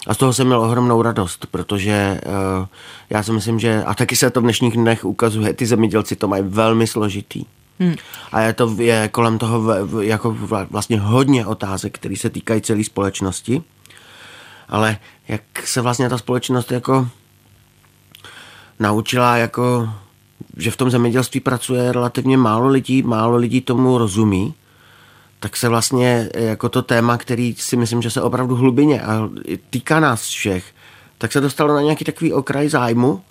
A 0.07 0.15
z 0.15 0.17
toho 0.17 0.33
jsem 0.33 0.47
měl 0.47 0.61
ohromnou 0.61 1.03
radost, 1.03 1.47
protože 1.51 2.21
uh, 2.27 2.67
já 3.11 3.23
si 3.23 3.33
myslím, 3.33 3.59
že, 3.59 3.85
a 3.85 3.95
taky 3.95 4.17
se 4.17 4.31
to 4.31 4.41
v 4.41 4.43
dnešních 4.43 4.77
dnech 4.77 5.05
ukazuje, 5.05 5.55
ty 5.55 5.67
zemědělci 5.67 6.17
to 6.17 6.29
mají 6.29 6.43
velmi 6.47 6.87
složitý. 6.87 7.45
Hmm. 7.81 7.95
A 8.33 8.41
je 8.41 8.53
to 8.53 8.77
je 8.79 9.09
kolem 9.09 9.39
toho 9.39 9.73
jako 10.01 10.31
vla- 10.31 10.67
vlastně 10.71 11.01
hodně 11.01 11.47
otázek, 11.47 11.95
které 11.99 12.17
se 12.17 12.31
týkají 12.31 12.61
celé 12.61 12.85
společnosti. 12.85 13.63
ale 14.69 14.99
jak 15.29 15.43
se 15.65 15.81
vlastně 15.81 16.09
ta 16.09 16.19
společnost 16.19 16.73
jako 16.73 17.09
naučila 18.79 19.37
jako 19.37 19.89
že 20.57 20.71
v 20.71 20.77
tom 20.77 20.91
zemědělství 20.91 21.41
pracuje 21.41 21.93
relativně 21.93 22.37
málo 22.37 22.69
lidí, 22.69 23.03
málo 23.03 23.37
lidí 23.37 23.61
tomu 23.61 23.99
rozumí, 23.99 24.55
tak 25.41 25.57
se 25.57 25.69
vlastně 25.69 26.29
jako 26.35 26.69
to 26.69 26.83
téma, 26.83 27.19
který 27.19 27.55
si 27.59 27.77
myslím, 27.77 28.03
že 28.03 28.11
se 28.11 28.23
opravdu 28.23 28.57
hlubině 28.57 29.03
a 29.03 29.29
týká 29.71 30.01
nás 30.01 30.23
všech, 30.27 30.65
tak 31.19 31.33
se 31.33 31.41
dostalo 31.41 31.75
na 31.75 31.81
nějaký 31.81 32.05
takový 32.05 32.33
okraj 32.33 32.69
zájmu, 32.69 33.23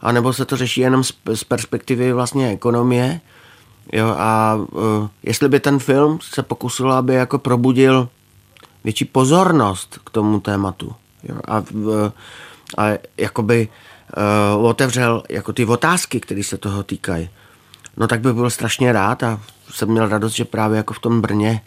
anebo 0.00 0.32
se 0.32 0.44
to 0.44 0.56
řeší 0.56 0.80
jenom 0.80 1.04
z 1.34 1.44
perspektivy 1.48 2.12
vlastně 2.12 2.48
ekonomie. 2.48 3.20
Jo, 3.92 4.14
a 4.18 4.54
uh, 4.54 5.08
jestli 5.22 5.48
by 5.48 5.60
ten 5.60 5.78
film 5.78 6.18
se 6.22 6.42
pokusil, 6.42 6.92
aby 6.92 7.14
jako 7.14 7.38
probudil 7.38 8.08
větší 8.84 9.04
pozornost 9.04 9.98
k 10.04 10.10
tomu 10.10 10.40
tématu 10.40 10.92
jo, 11.22 11.36
a, 11.48 11.64
uh, 11.72 12.10
a 12.78 12.84
jakoby 13.16 13.68
uh, 14.56 14.66
otevřel 14.66 15.22
jako 15.28 15.52
ty 15.52 15.64
otázky, 15.64 16.20
které 16.20 16.42
se 16.42 16.58
toho 16.58 16.82
týkají, 16.82 17.30
no 17.96 18.08
tak 18.08 18.20
by 18.20 18.32
byl 18.32 18.50
strašně 18.50 18.92
rád 18.92 19.22
a 19.22 19.40
jsem 19.70 19.88
měl 19.88 20.08
radost, 20.08 20.32
že 20.32 20.44
právě 20.44 20.76
jako 20.76 20.94
v 20.94 20.98
tom 20.98 21.20
Brně, 21.20 21.60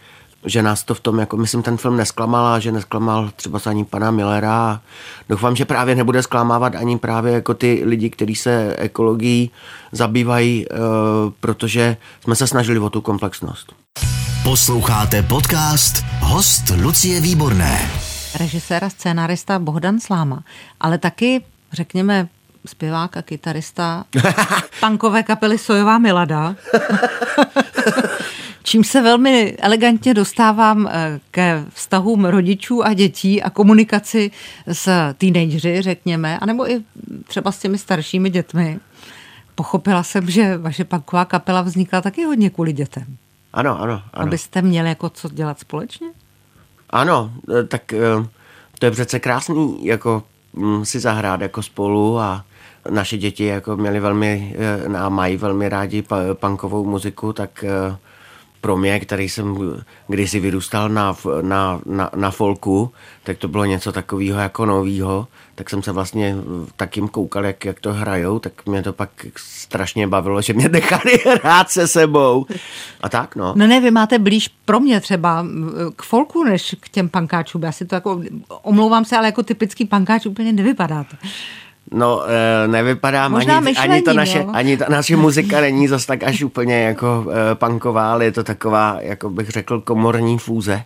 že 0.45 0.61
nás 0.61 0.83
to 0.83 0.93
v 0.93 0.99
tom, 0.99 1.19
jako 1.19 1.37
myslím, 1.37 1.61
ten 1.61 1.77
film 1.77 1.97
nesklamal 1.97 2.47
a 2.47 2.59
že 2.59 2.71
nesklamal 2.71 3.29
třeba 3.35 3.59
ani 3.65 3.85
pana 3.85 4.11
Millera. 4.11 4.81
Doufám, 5.29 5.55
že 5.55 5.65
právě 5.65 5.95
nebude 5.95 6.23
zklamávat 6.23 6.75
ani 6.75 6.97
právě 6.97 7.33
jako 7.33 7.53
ty 7.53 7.81
lidi, 7.85 8.09
kteří 8.09 8.35
se 8.35 8.75
ekologií 8.77 9.51
zabývají, 9.91 10.65
uh, 10.67 10.77
protože 11.39 11.97
jsme 12.23 12.35
se 12.35 12.47
snažili 12.47 12.79
o 12.79 12.89
tu 12.89 13.01
komplexnost. 13.01 13.73
Posloucháte 14.43 15.23
podcast 15.23 16.05
Host 16.19 16.63
Lucie 16.81 17.21
Výborné. 17.21 17.91
Režisér 18.39 18.83
a 18.83 18.89
scénárista 18.89 19.59
Bohdan 19.59 19.99
Sláma, 19.99 20.43
ale 20.79 20.97
taky, 20.97 21.43
řekněme, 21.73 22.27
zpěvák 22.65 23.17
a 23.17 23.21
kytarista 23.21 24.03
punkové 24.79 25.23
kapely 25.23 25.57
Sojová 25.57 25.97
Milada. 25.97 26.55
Čím 28.67 28.83
se 28.83 29.01
velmi 29.01 29.57
elegantně 29.59 30.13
dostávám 30.13 30.87
eh, 30.87 31.19
ke 31.31 31.65
vztahům 31.73 32.25
rodičů 32.25 32.85
a 32.85 32.93
dětí 32.93 33.43
a 33.43 33.49
komunikaci 33.49 34.31
s 34.67 35.13
teenagery, 35.13 35.81
řekněme, 35.81 36.39
anebo 36.39 36.71
i 36.71 36.83
třeba 37.27 37.51
s 37.51 37.59
těmi 37.59 37.77
staršími 37.77 38.29
dětmi. 38.29 38.79
Pochopila 39.55 40.03
jsem, 40.03 40.29
že 40.29 40.57
vaše 40.57 40.83
punková 40.83 41.25
kapela 41.25 41.61
vznikla 41.61 42.01
taky 42.01 42.23
hodně 42.23 42.49
kvůli 42.49 42.73
dětem. 42.73 43.17
Ano, 43.53 43.81
ano, 43.81 43.93
ano. 44.13 44.27
Abyste 44.27 44.61
měli 44.61 44.89
jako 44.89 45.09
co 45.09 45.29
dělat 45.29 45.59
společně? 45.59 46.07
Ano, 46.89 47.31
eh, 47.59 47.63
tak 47.63 47.93
eh, 47.93 47.99
to 48.79 48.85
je 48.85 48.91
přece 48.91 49.19
krásný, 49.19 49.85
jako 49.85 50.23
mm, 50.53 50.85
si 50.85 50.99
zahrát 50.99 51.41
jako 51.41 51.63
spolu 51.63 52.19
a 52.19 52.45
naše 52.89 53.17
děti 53.17 53.45
jako 53.45 53.77
měli 53.77 53.99
velmi 53.99 54.55
a 54.97 55.09
mají 55.09 55.37
velmi 55.37 55.69
rádi 55.69 56.03
punkovou 56.33 56.85
muziku, 56.85 57.33
tak 57.33 57.63
pro 58.67 58.77
mě, 58.77 58.99
který 58.99 59.29
jsem 59.29 59.57
kdysi 60.07 60.39
vyrůstal 60.39 60.89
na, 60.89 61.15
na, 61.41 61.81
na, 61.85 62.09
na 62.15 62.31
folku, 62.31 62.91
tak 63.23 63.37
to 63.37 63.47
bylo 63.47 63.65
něco 63.65 63.91
takového 63.91 64.39
jako 64.39 64.65
novýho, 64.65 65.27
tak 65.55 65.69
jsem 65.69 65.83
se 65.83 65.91
vlastně 65.91 66.35
tak 66.75 66.97
jim 66.97 67.07
koukal, 67.07 67.45
jak, 67.45 67.65
jak 67.65 67.79
to 67.79 67.93
hrajou, 67.93 68.39
tak 68.39 68.65
mě 68.65 68.83
to 68.83 68.93
pak 68.93 69.09
strašně 69.35 70.07
bavilo, 70.07 70.41
že 70.41 70.53
mě 70.53 70.69
nechali 70.79 71.17
hrát 71.25 71.69
se 71.69 71.87
sebou. 71.87 72.45
A 73.01 73.09
tak, 73.09 73.35
no. 73.35 73.53
No 73.55 73.67
ne, 73.67 73.79
vy 73.79 73.91
máte 73.91 74.19
blíž 74.19 74.47
pro 74.65 74.79
mě 74.79 75.01
třeba 75.01 75.45
k 75.95 76.03
folku, 76.03 76.43
než 76.43 76.75
k 76.79 76.89
těm 76.89 77.09
pankáčům. 77.09 77.63
Já 77.63 77.71
si 77.71 77.85
to 77.85 77.95
jako, 77.95 78.21
omlouvám 78.61 79.05
se, 79.05 79.17
ale 79.17 79.27
jako 79.27 79.43
typický 79.43 79.85
pankáč 79.85 80.25
úplně 80.25 80.53
nevypadáte. 80.53 81.17
No, 81.91 82.23
e, 82.27 82.67
nevypadá 82.67 83.29
Možná 83.29 83.57
ani, 83.57 83.75
ani, 83.75 84.01
to 84.01 84.13
naše, 84.13 84.37
jo. 84.37 84.49
ani 84.53 84.77
ta 84.77 84.85
naše 84.89 85.15
muzika 85.25 85.61
není 85.61 85.87
zas 85.87 86.05
tak 86.05 86.23
až 86.23 86.43
úplně 86.43 86.81
jako 86.81 87.25
e, 87.51 87.55
punková, 87.55 88.11
ale 88.11 88.25
je 88.25 88.31
to 88.31 88.43
taková, 88.43 88.97
jako 88.99 89.29
bych 89.29 89.49
řekl, 89.49 89.81
komorní 89.81 90.37
fůze. 90.37 90.83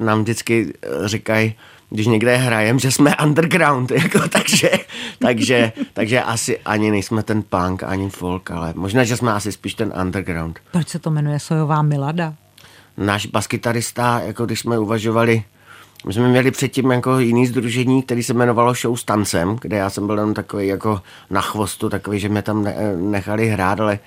Nám 0.00 0.22
vždycky 0.22 0.72
e, 0.82 1.08
říkají, 1.08 1.54
když 1.90 2.06
někde 2.06 2.36
hrajem, 2.36 2.78
že 2.78 2.90
jsme 2.90 3.16
underground, 3.24 3.90
jako, 4.02 4.28
takže, 4.28 4.70
takže, 5.18 5.72
takže 5.92 6.22
asi 6.22 6.58
ani 6.58 6.90
nejsme 6.90 7.22
ten 7.22 7.42
punk, 7.42 7.82
ani 7.82 8.10
folk, 8.10 8.50
ale 8.50 8.72
možná, 8.76 9.04
že 9.04 9.16
jsme 9.16 9.32
asi 9.32 9.52
spíš 9.52 9.74
ten 9.74 9.92
underground. 10.00 10.58
Proč 10.70 10.88
se 10.88 10.98
to 10.98 11.10
jmenuje 11.10 11.38
Sojová 11.40 11.82
Milada? 11.82 12.34
Náš 12.96 13.26
baskytarista, 13.26 14.20
jako 14.20 14.46
když 14.46 14.60
jsme 14.60 14.78
uvažovali, 14.78 15.44
my 16.06 16.12
jsme 16.12 16.28
měli 16.28 16.50
předtím 16.50 16.90
jako 16.90 17.18
jiný 17.18 17.46
združení, 17.46 18.02
který 18.02 18.22
se 18.22 18.32
jmenovalo 18.32 18.74
Show 18.74 18.96
s 18.96 19.04
tancem, 19.04 19.56
kde 19.60 19.76
já 19.76 19.90
jsem 19.90 20.06
byl 20.06 20.16
jenom 20.16 20.34
takový 20.34 20.66
jako 20.66 21.00
na 21.30 21.40
chvostu, 21.40 21.88
takový, 21.88 22.20
že 22.20 22.28
mě 22.28 22.42
tam 22.42 22.68
nechali 22.96 23.48
hrát, 23.48 23.80
ale 23.80 23.98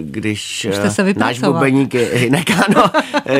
když 0.00 0.66
se 0.88 1.14
náš 1.16 1.40
bubeník 1.40 1.94
jinak 2.14 2.50
ano, 2.50 2.90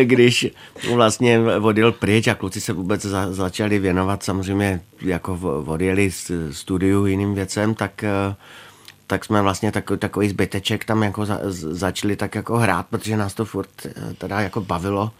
když 0.03 0.47
vlastně 0.95 1.41
odjel 1.61 1.93
pryč 1.93 2.29
a 2.29 2.35
kluci 2.35 2.61
se 2.61 2.73
vůbec 2.73 3.03
za, 3.03 3.33
začali 3.33 3.79
věnovat 3.79 4.23
samozřejmě 4.23 4.81
jako 5.01 5.39
odjeli 5.67 6.11
z 6.11 6.31
studiu 6.51 7.07
jiným 7.07 7.35
věcem, 7.35 7.75
tak 7.75 8.05
tak 9.07 9.25
jsme 9.25 9.43
vlastně 9.43 9.73
takový, 9.73 9.99
takový 9.99 10.29
zbyteček 10.29 10.85
tam 10.85 11.03
jako 11.03 11.27
za, 11.27 11.41
začali 11.53 12.17
tak 12.17 12.35
jako 12.35 12.59
hrát, 12.59 12.87
protože 12.87 13.17
nás 13.17 13.35
to 13.35 13.45
furt 13.45 13.69
teda 14.19 14.41
jako 14.41 14.61
bavilo 14.61 15.11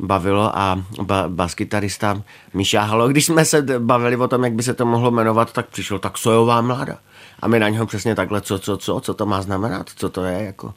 bavilo 0.00 0.58
a 0.58 0.82
ba, 1.02 1.24
baskytarista 1.28 2.22
Míša 2.54 2.82
Halo, 2.82 3.08
když 3.08 3.26
jsme 3.26 3.44
se 3.44 3.62
bavili 3.78 4.16
o 4.16 4.28
tom, 4.28 4.44
jak 4.44 4.52
by 4.52 4.62
se 4.62 4.74
to 4.74 4.86
mohlo 4.86 5.10
jmenovat, 5.10 5.52
tak 5.52 5.66
přišel 5.66 5.98
tak 5.98 6.18
sojová 6.18 6.60
mláda. 6.60 6.98
A 7.40 7.48
my 7.48 7.58
na 7.58 7.68
něho 7.68 7.86
přesně 7.86 8.14
takhle, 8.14 8.40
co, 8.40 8.58
co, 8.58 8.76
co, 8.76 9.00
co 9.00 9.14
to 9.14 9.26
má 9.26 9.42
znamenat, 9.42 9.90
co 9.96 10.08
to 10.08 10.24
je, 10.24 10.44
jako. 10.44 10.74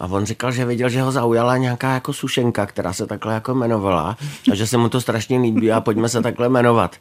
A 0.00 0.06
on 0.06 0.26
říkal, 0.26 0.52
že 0.52 0.64
viděl, 0.64 0.88
že 0.88 1.02
ho 1.02 1.12
zaujala 1.12 1.56
nějaká 1.56 1.94
jako 1.94 2.12
sušenka, 2.12 2.66
která 2.66 2.92
se 2.92 3.06
takhle 3.06 3.34
jako 3.34 3.52
jmenovala 3.52 4.16
a 4.52 4.54
že 4.54 4.66
se 4.66 4.76
mu 4.76 4.88
to 4.88 5.00
strašně 5.00 5.38
líbí 5.38 5.72
a 5.72 5.80
pojďme 5.80 6.08
se 6.08 6.22
takhle 6.22 6.48
jmenovat. 6.48 6.96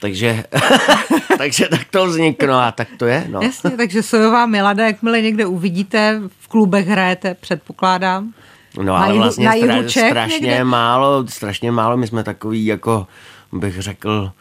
Takže, 0.00 0.44
takže 1.38 1.68
tak 1.68 1.80
to 1.90 2.06
vzniklo 2.06 2.54
a 2.54 2.72
tak 2.72 2.88
to 2.96 3.06
je. 3.06 3.26
No. 3.28 3.40
Jasně, 3.42 3.70
takže 3.70 4.02
sojová 4.02 4.46
milada, 4.46 4.86
jakmile 4.86 5.22
někde 5.22 5.46
uvidíte, 5.46 6.20
v 6.40 6.48
klubech 6.48 6.88
hrajete, 6.88 7.34
předpokládám. 7.34 8.32
No 8.82 8.94
ale 8.94 9.14
vlastně 9.14 9.46
na 9.46 9.52
stra, 9.56 9.82
Čech 9.88 10.10
strašně 10.10 10.48
někde? 10.48 10.64
málo, 10.64 11.26
strašně 11.28 11.72
málo, 11.72 11.96
my 11.96 12.06
jsme 12.06 12.24
takový 12.24 12.66
jako 12.66 13.06
bych 13.52 13.80
řekl 13.80 14.32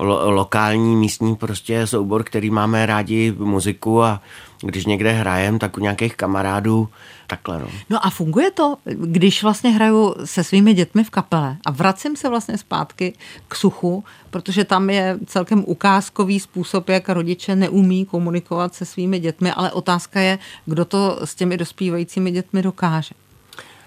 lo, 0.00 0.30
lokální 0.30 0.96
místní 0.96 1.36
prostě 1.36 1.86
soubor, 1.86 2.24
který 2.24 2.50
máme 2.50 2.86
rádi 2.86 3.34
muziku 3.38 4.02
a 4.02 4.20
když 4.62 4.86
někde 4.86 5.12
hrajem, 5.12 5.58
tak 5.58 5.76
u 5.76 5.80
nějakých 5.80 6.16
kamarádů 6.16 6.88
takhle. 7.26 7.58
No. 7.58 7.66
no 7.90 8.06
a 8.06 8.10
funguje 8.10 8.50
to, 8.50 8.76
když 8.84 9.42
vlastně 9.42 9.70
hraju 9.70 10.14
se 10.24 10.44
svými 10.44 10.74
dětmi 10.74 11.04
v 11.04 11.10
kapele 11.10 11.56
a 11.66 11.70
vracím 11.70 12.16
se 12.16 12.28
vlastně 12.28 12.58
zpátky 12.58 13.12
k 13.48 13.54
suchu, 13.54 14.04
protože 14.30 14.64
tam 14.64 14.90
je 14.90 15.18
celkem 15.26 15.64
ukázkový 15.66 16.40
způsob, 16.40 16.88
jak 16.88 17.08
rodiče 17.08 17.56
neumí 17.56 18.06
komunikovat 18.06 18.74
se 18.74 18.84
svými 18.84 19.18
dětmi, 19.18 19.52
ale 19.52 19.72
otázka 19.72 20.20
je, 20.20 20.38
kdo 20.66 20.84
to 20.84 21.18
s 21.24 21.34
těmi 21.34 21.56
dospívajícími 21.56 22.30
dětmi 22.30 22.62
dokáže. 22.62 23.14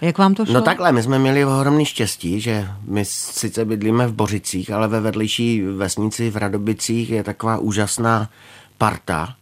Jak 0.01 0.17
vám 0.17 0.35
to 0.35 0.45
šlo? 0.45 0.53
No 0.53 0.61
takhle, 0.61 0.91
my 0.91 1.03
jsme 1.03 1.19
měli 1.19 1.45
ohromný 1.45 1.85
štěstí, 1.85 2.41
že 2.41 2.67
my 2.83 3.05
sice 3.05 3.65
bydlíme 3.65 4.07
v 4.07 4.13
Bořicích, 4.13 4.71
ale 4.71 4.87
ve 4.87 5.01
vedlejší 5.01 5.61
vesnici 5.61 6.29
v 6.29 6.37
Radobicích 6.37 7.09
je 7.09 7.23
taková 7.23 7.57
úžasná 7.57 8.29
parta. 8.77 9.35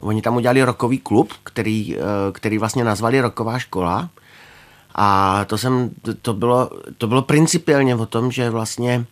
Oni 0.00 0.22
tam 0.22 0.36
udělali 0.36 0.62
rokový 0.62 0.98
klub, 0.98 1.32
který, 1.42 1.96
eh, 1.96 2.00
který 2.32 2.58
vlastně 2.58 2.84
nazvali 2.84 3.20
Roková 3.20 3.58
škola. 3.58 4.10
A 4.94 5.44
to, 5.44 5.58
jsem, 5.58 5.90
to, 6.22 6.34
bylo, 6.34 6.70
to 6.98 7.06
bylo 7.06 7.22
principiálně 7.22 7.94
o 7.94 8.06
tom, 8.06 8.32
že 8.32 8.50
vlastně 8.50 9.04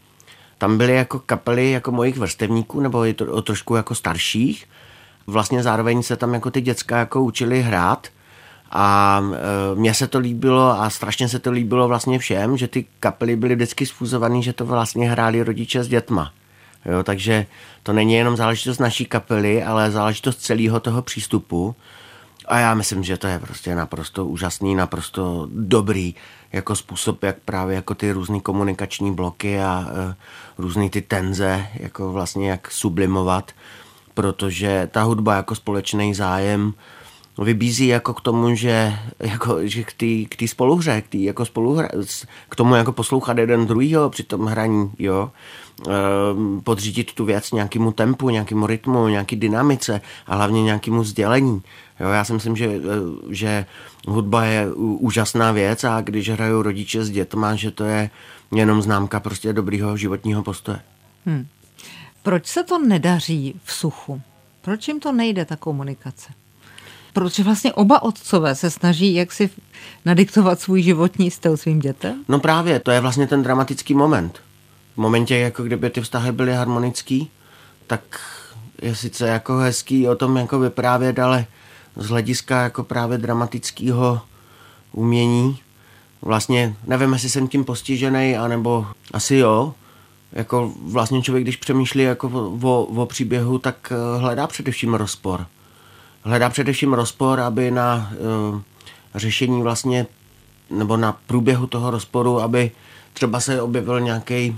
tam 0.59 0.79
byly 0.79 0.95
jako 0.95 1.19
kapely 1.19 1.71
jako 1.71 1.93
mojich 1.93 2.19
vrstevníků, 2.19 2.81
nebo 2.81 3.05
je 3.05 3.15
to 3.15 3.33
o 3.33 3.43
trošku 3.43 3.77
jako 3.77 3.95
starších. 3.95 4.67
Vlastně 5.27 5.63
zároveň 5.63 6.03
se 6.03 6.17
tam 6.17 6.35
jako 6.35 6.51
ty 6.51 6.61
děcka 6.61 6.99
jako 6.99 7.23
učili 7.23 7.63
hrát 7.63 8.09
a 8.71 9.21
e, 9.73 9.75
mně 9.75 9.95
se 9.95 10.07
to 10.07 10.19
líbilo 10.19 10.81
a 10.81 10.91
strašně 10.91 11.29
se 11.29 11.39
to 11.39 11.51
líbilo 11.51 11.89
vlastně 11.89 12.19
všem, 12.19 12.57
že 12.57 12.69
ty 12.69 12.87
kapely 13.01 13.37
byly 13.37 13.55
vždycky 13.55 13.87
sfúzovaný, 13.87 14.43
že 14.43 14.53
to 14.53 14.67
vlastně 14.67 15.11
hráli 15.11 15.43
rodiče 15.43 15.85
s 15.85 15.89
dětma. 15.89 16.33
Jo, 16.87 17.03
takže 17.03 17.47
to 17.83 17.93
není 17.93 18.15
jenom 18.15 18.37
záležitost 18.37 18.79
naší 18.79 19.05
kapely, 19.05 19.65
ale 19.65 19.91
záležitost 19.91 20.37
celého 20.37 20.81
toho 20.81 21.03
přístupu. 21.03 21.77
A 22.47 22.59
já 22.59 22.75
myslím, 22.75 23.05
že 23.05 23.17
to 23.17 23.27
je 23.27 23.39
prostě 23.39 23.75
naprosto 23.75 24.27
úžasný, 24.27 24.75
naprosto 24.75 25.49
dobrý 25.53 26.15
jako 26.53 26.77
způsob, 26.77 27.23
jak 27.23 27.37
právě 27.45 27.77
jako 27.77 27.95
ty 27.95 28.13
různé 28.13 28.41
komunikační 28.41 29.15
bloky 29.15 29.61
a 29.61 29.87
e, 29.91 30.15
různé 30.59 30.91
ty 30.91 31.03
tenze, 31.03 31.67
jako 31.75 32.13
vlastně 32.13 32.51
jak 32.51 32.71
sublimovat, 32.71 33.53
protože 34.15 34.89
ta 34.93 35.03
hudba 35.03 35.35
jako 35.37 35.55
společný 35.55 36.15
zájem 36.15 36.75
vybízí 37.39 37.87
jako 37.87 38.15
k 38.15 38.21
tomu, 38.21 38.55
že, 38.55 38.99
jako, 39.19 39.59
že 39.63 39.83
k 39.83 39.93
té 39.93 40.37
k 40.37 40.49
spoluhře, 40.49 41.01
k, 41.03 41.09
tý, 41.09 41.25
jako 41.25 41.45
spoluhra, 41.45 41.89
k 42.49 42.57
tomu 42.57 42.75
jako 42.75 42.93
poslouchat 42.93 43.39
jeden 43.39 43.67
druhýho 43.67 44.11
při 44.11 44.23
tom 44.23 44.47
hraní, 44.47 44.91
jo, 44.99 45.31
ehm, 45.89 46.61
podřídit 46.61 47.13
tu 47.13 47.25
věc 47.25 47.53
nějakému 47.53 47.93
tempu, 47.93 48.31
nějakému 48.31 48.67
rytmu, 48.67 49.09
nějaký 49.09 49.37
dynamice 49.37 50.01
a 50.27 50.37
hlavně 50.37 50.63
nějakému 50.63 51.05
sdělení. 51.05 51.63
Jo, 52.01 52.09
já 52.09 52.25
si 52.25 52.33
myslím, 52.33 52.57
že, 52.57 52.67
eh, 52.67 52.81
že 53.29 53.67
hudba 54.07 54.45
je 54.45 54.73
úžasná 54.75 55.53
věc 55.53 55.85
a 55.85 56.01
když 56.01 56.31
hrajou 56.31 56.63
rodiče 56.63 57.05
s 57.05 57.11
dětma, 57.11 57.55
že 57.55 57.71
to 57.71 57.85
je 57.85 58.11
jenom 58.53 58.83
známka 58.83 59.21
prostě 59.21 59.53
dobrýho 59.53 59.97
životního 59.97 60.43
postoje. 60.43 60.81
Hmm. 61.27 61.47
Proč 62.23 62.47
se 62.47 62.65
to 62.65 62.79
nedaří 62.79 63.61
v 63.65 63.73
suchu? 63.73 64.21
Proč 64.63 64.89
jim 64.89 65.01
to 65.01 65.13
nejde, 65.13 65.45
ta 65.45 65.57
komunikace? 65.57 66.38
Protože 67.13 67.43
vlastně 67.43 67.73
oba 67.73 68.03
otcové 68.03 68.55
se 68.55 68.71
snaží 68.71 69.15
jak 69.15 69.33
si 69.33 69.51
nadiktovat 70.05 70.61
svůj 70.61 70.83
životní 70.83 71.31
styl 71.31 71.57
svým 71.57 71.79
dětem? 71.79 72.25
No 72.29 72.41
právě, 72.41 72.81
to 72.81 72.91
je 72.91 73.01
vlastně 73.01 73.27
ten 73.27 73.43
dramatický 73.43 73.95
moment. 73.95 74.39
V 74.95 74.97
momentě, 74.97 75.37
jako 75.37 75.63
kdyby 75.63 75.91
ty 75.91 76.01
vztahy 76.01 76.33
byly 76.33 76.55
harmonický, 76.55 77.31
tak 77.87 78.21
je 78.83 78.95
sice 78.95 79.29
jako 79.29 79.57
hezký 79.57 80.09
o 80.09 80.15
tom 80.15 80.37
jako 80.37 80.59
vyprávět, 80.59 81.19
ale 81.19 81.47
z 81.97 82.09
hlediska 82.09 82.63
jako 82.63 82.85
právě 82.85 83.19
dramatického 83.19 84.21
umění, 84.93 85.59
vlastně 86.23 86.77
nevím, 86.87 87.13
jestli 87.13 87.31
jsem 87.31 87.49
tím 87.49 87.65
postižený, 87.65 88.37
anebo 88.37 88.87
asi 89.13 89.37
jo, 89.37 89.75
jako 90.33 90.73
vlastně 90.83 91.23
člověk, 91.23 91.45
když 91.45 91.57
přemýšlí 91.57 92.03
jako 92.03 92.31
o, 92.63 92.83
o 92.83 93.07
příběhu, 93.07 93.59
tak 93.59 93.93
eh, 93.93 94.21
hledá 94.21 94.47
především 94.47 94.95
rozpor. 94.95 95.47
Hledá 96.23 96.51
především 96.51 96.93
rozpor, 96.93 97.41
aby 97.41 97.71
na 97.71 98.13
uh, 98.53 98.61
řešení 99.15 99.63
vlastně, 99.63 100.07
nebo 100.71 100.97
na 100.97 101.13
průběhu 101.27 101.67
toho 101.67 101.91
rozporu, 101.91 102.41
aby 102.41 102.71
třeba 103.13 103.41
se 103.41 103.63
objevil 103.63 104.01
nějaký 104.01 104.57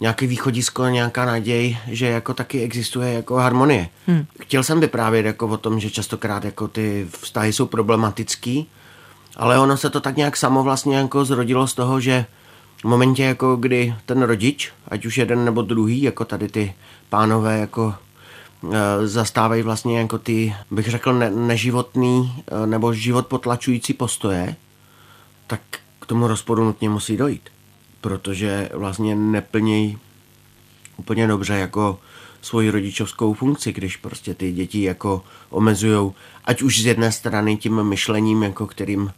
nějaký 0.00 0.26
východisko, 0.26 0.88
nějaká 0.88 1.24
naděj, 1.24 1.78
že 1.86 2.06
jako 2.06 2.34
taky 2.34 2.62
existuje 2.62 3.12
jako 3.12 3.34
harmonie. 3.34 3.88
Hmm. 4.06 4.26
Chtěl 4.40 4.62
jsem 4.62 4.80
vyprávět 4.80 5.26
jako 5.26 5.48
o 5.48 5.56
tom, 5.56 5.80
že 5.80 5.90
častokrát 5.90 6.44
jako 6.44 6.68
ty 6.68 7.06
vztahy 7.10 7.52
jsou 7.52 7.66
problematický, 7.66 8.68
ale 9.36 9.58
ono 9.58 9.76
se 9.76 9.90
to 9.90 10.00
tak 10.00 10.16
nějak 10.16 10.36
samo 10.36 10.62
vlastně 10.62 10.96
jako 10.96 11.24
zrodilo 11.24 11.66
z 11.66 11.74
toho, 11.74 12.00
že 12.00 12.26
v 12.80 12.84
momentě, 12.84 13.22
jako 13.22 13.56
kdy 13.56 13.94
ten 14.06 14.22
rodič, 14.22 14.72
ať 14.88 15.06
už 15.06 15.18
jeden 15.18 15.44
nebo 15.44 15.62
druhý, 15.62 16.02
jako 16.02 16.24
tady 16.24 16.48
ty 16.48 16.74
pánové, 17.08 17.58
jako 17.58 17.94
zastávají 19.04 19.62
vlastně 19.62 19.98
jako 19.98 20.18
ty, 20.18 20.54
bych 20.70 20.86
řekl, 20.86 21.12
ne, 21.12 21.30
neživotný 21.30 22.44
e, 22.46 22.66
nebo 22.66 22.94
život 22.94 23.26
potlačující 23.26 23.94
postoje, 23.94 24.56
tak 25.46 25.60
k 26.00 26.06
tomu 26.06 26.26
rozporu 26.26 26.64
nutně 26.64 26.88
musí 26.88 27.16
dojít. 27.16 27.48
Protože 28.00 28.70
vlastně 28.74 29.16
neplnějí 29.16 29.98
úplně 30.96 31.26
dobře 31.26 31.54
jako 31.54 31.98
svoji 32.42 32.70
rodičovskou 32.70 33.34
funkci, 33.34 33.72
když 33.72 33.96
prostě 33.96 34.34
ty 34.34 34.52
děti 34.52 34.82
jako 34.82 35.24
omezujou, 35.50 36.14
ať 36.44 36.62
už 36.62 36.82
z 36.82 36.86
jedné 36.86 37.12
strany 37.12 37.56
tím 37.56 37.82
myšlením, 37.82 38.42
jako 38.42 38.66
kterým 38.66 39.12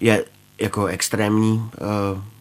je 0.00 0.24
jako 0.58 0.86
extrémní 0.86 1.70
e, 1.74 2.32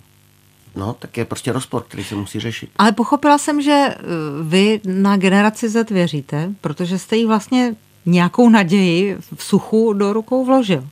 no, 0.75 0.95
tak 0.99 1.17
je 1.17 1.25
prostě 1.25 1.51
rozpor, 1.51 1.83
který 1.87 2.03
se 2.03 2.15
musí 2.15 2.39
řešit. 2.39 2.69
Ale 2.75 2.91
pochopila 2.91 3.37
jsem, 3.37 3.61
že 3.61 3.71
eh, 3.71 3.97
vy 4.43 4.81
na 4.85 5.17
generaci 5.17 5.69
Z 5.69 5.89
věříte, 5.89 6.49
protože 6.61 6.99
jste 6.99 7.15
jí 7.15 7.25
vlastně 7.25 7.75
nějakou 8.05 8.49
naději 8.49 9.17
v 9.35 9.43
suchu 9.43 9.93
do 9.93 10.13
rukou 10.13 10.45
vložil. 10.45 10.87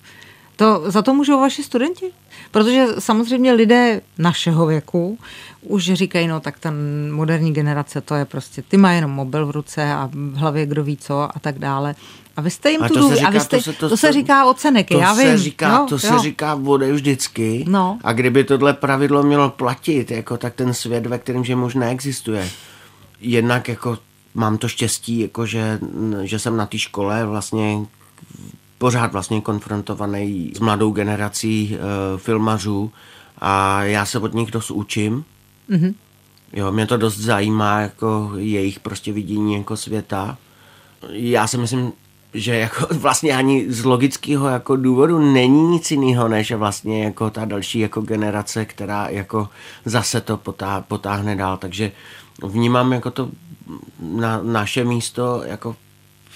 To, 0.56 0.92
za 0.92 1.02
to 1.02 1.14
můžou 1.14 1.40
vaši 1.40 1.64
studenti? 1.64 2.12
Protože 2.52 2.86
samozřejmě 3.00 3.54
lidé 3.54 4.02
našeho 4.18 4.66
věku 4.66 5.20
už 5.62 5.94
říkají, 5.94 6.28
no 6.28 6.40
tak 6.40 6.60
ten 6.60 6.76
moderní 7.12 7.54
generace, 7.54 8.02
to 8.02 8.16
je 8.16 8.26
prostě, 8.26 8.62
ty 8.62 8.78
má 8.78 8.92
jenom 8.92 9.12
mobil 9.12 9.46
v 9.46 9.52
ruce 9.52 9.94
a 9.94 10.10
v 10.14 10.36
hlavě 10.36 10.66
kdo 10.66 10.84
ví 10.84 10.98
co 10.98 11.22
a 11.22 11.40
tak 11.42 11.60
dále. 11.60 11.96
A 12.38 12.42
vy 12.42 12.50
jste 12.50 12.72
jim 12.72 12.82
tu 12.82 13.00
důvěru. 13.00 13.28
A 13.28 13.30
vy 13.30 13.40
jste, 13.40 13.58
to, 13.58 13.64
se, 13.64 13.74
to, 13.74 13.90
to 13.90 13.98
se 13.98 14.14
říká 14.14 14.46
o 14.46 14.54
ceneky, 14.54 14.94
to 14.94 15.00
já 15.00 15.16
se 15.16 15.30
vím. 15.30 15.38
Říká, 15.38 15.78
no, 15.78 15.86
to 15.90 15.96
jo. 15.96 16.00
se 16.00 16.20
říká 16.20 16.56
vode 16.56 16.92
vždycky. 16.92 17.66
No. 17.68 18.00
A 18.04 18.14
kdyby 18.14 18.44
tohle 18.44 18.74
pravidlo 18.74 19.24
mělo 19.24 19.50
platit, 19.50 20.12
jako 20.12 20.38
tak 20.38 20.56
ten 20.56 20.74
svět, 20.74 21.06
ve 21.06 21.18
kterém 21.18 21.44
že 21.44 21.56
možná 21.56 21.90
existuje. 21.90 22.50
Jednak 23.22 23.68
jako 23.68 23.98
mám 24.34 24.58
to 24.58 24.68
štěstí, 24.68 25.20
jako 25.20 25.46
že, 25.46 25.80
že 26.22 26.40
jsem 26.40 26.58
na 26.58 26.66
té 26.66 26.78
škole 26.78 27.26
vlastně 27.26 27.80
pořád 28.80 29.12
vlastně 29.12 29.42
konfrontovaný 29.42 30.52
s 30.56 30.60
mladou 30.60 30.92
generací 30.92 31.78
uh, 31.78 32.20
filmařů 32.20 32.92
a 33.38 33.84
já 33.84 34.06
se 34.06 34.20
od 34.20 34.34
nich 34.34 34.52
dost 34.52 34.72
učím. 34.72 35.26
Mm-hmm. 35.70 35.94
Jo, 36.54 36.72
mě 36.72 36.86
to 36.88 36.98
dost 36.98 37.18
zajímá, 37.18 37.80
jako 37.80 38.32
jejich 38.36 38.80
prostě 38.80 39.14
vidění 39.14 39.54
jako 39.54 39.78
světa. 39.78 40.38
Já 41.10 41.48
si 41.48 41.58
myslím, 41.58 41.92
že 42.34 42.56
jako 42.56 42.88
vlastně 42.96 43.38
ani 43.38 43.72
z 43.72 43.86
logického 43.86 44.48
jako 44.48 44.76
důvodu 44.76 45.20
není 45.34 45.68
nic 45.68 45.92
jiného, 45.92 46.28
než 46.28 46.52
vlastně 46.52 47.04
jako 47.04 47.30
ta 47.30 47.46
další 47.46 47.80
jako 47.80 48.02
generace, 48.02 48.66
která 48.66 49.08
jako 49.10 49.50
zase 49.86 50.22
to 50.22 50.38
potá, 50.38 50.82
potáhne 50.88 51.36
dál. 51.36 51.58
Takže 51.58 51.92
vnímám 52.44 52.94
jako 52.94 53.12
to 53.12 53.30
na 54.00 54.40
naše 54.44 54.84
místo 54.84 55.44
jako 55.46 55.76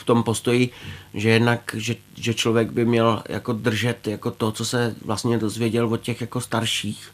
v 0.03 0.05
tom 0.05 0.23
postoji, 0.23 0.69
že 1.13 1.29
jednak, 1.29 1.75
že, 1.77 1.95
že 2.15 2.33
člověk 2.33 2.71
by 2.71 2.85
měl 2.85 3.23
jako 3.29 3.53
držet 3.53 4.07
jako 4.07 4.31
to, 4.31 4.51
co 4.51 4.65
se 4.65 4.95
vlastně 5.05 5.37
dozvěděl 5.37 5.87
od 5.87 6.01
těch 6.01 6.21
jako 6.21 6.41
starších 6.41 7.11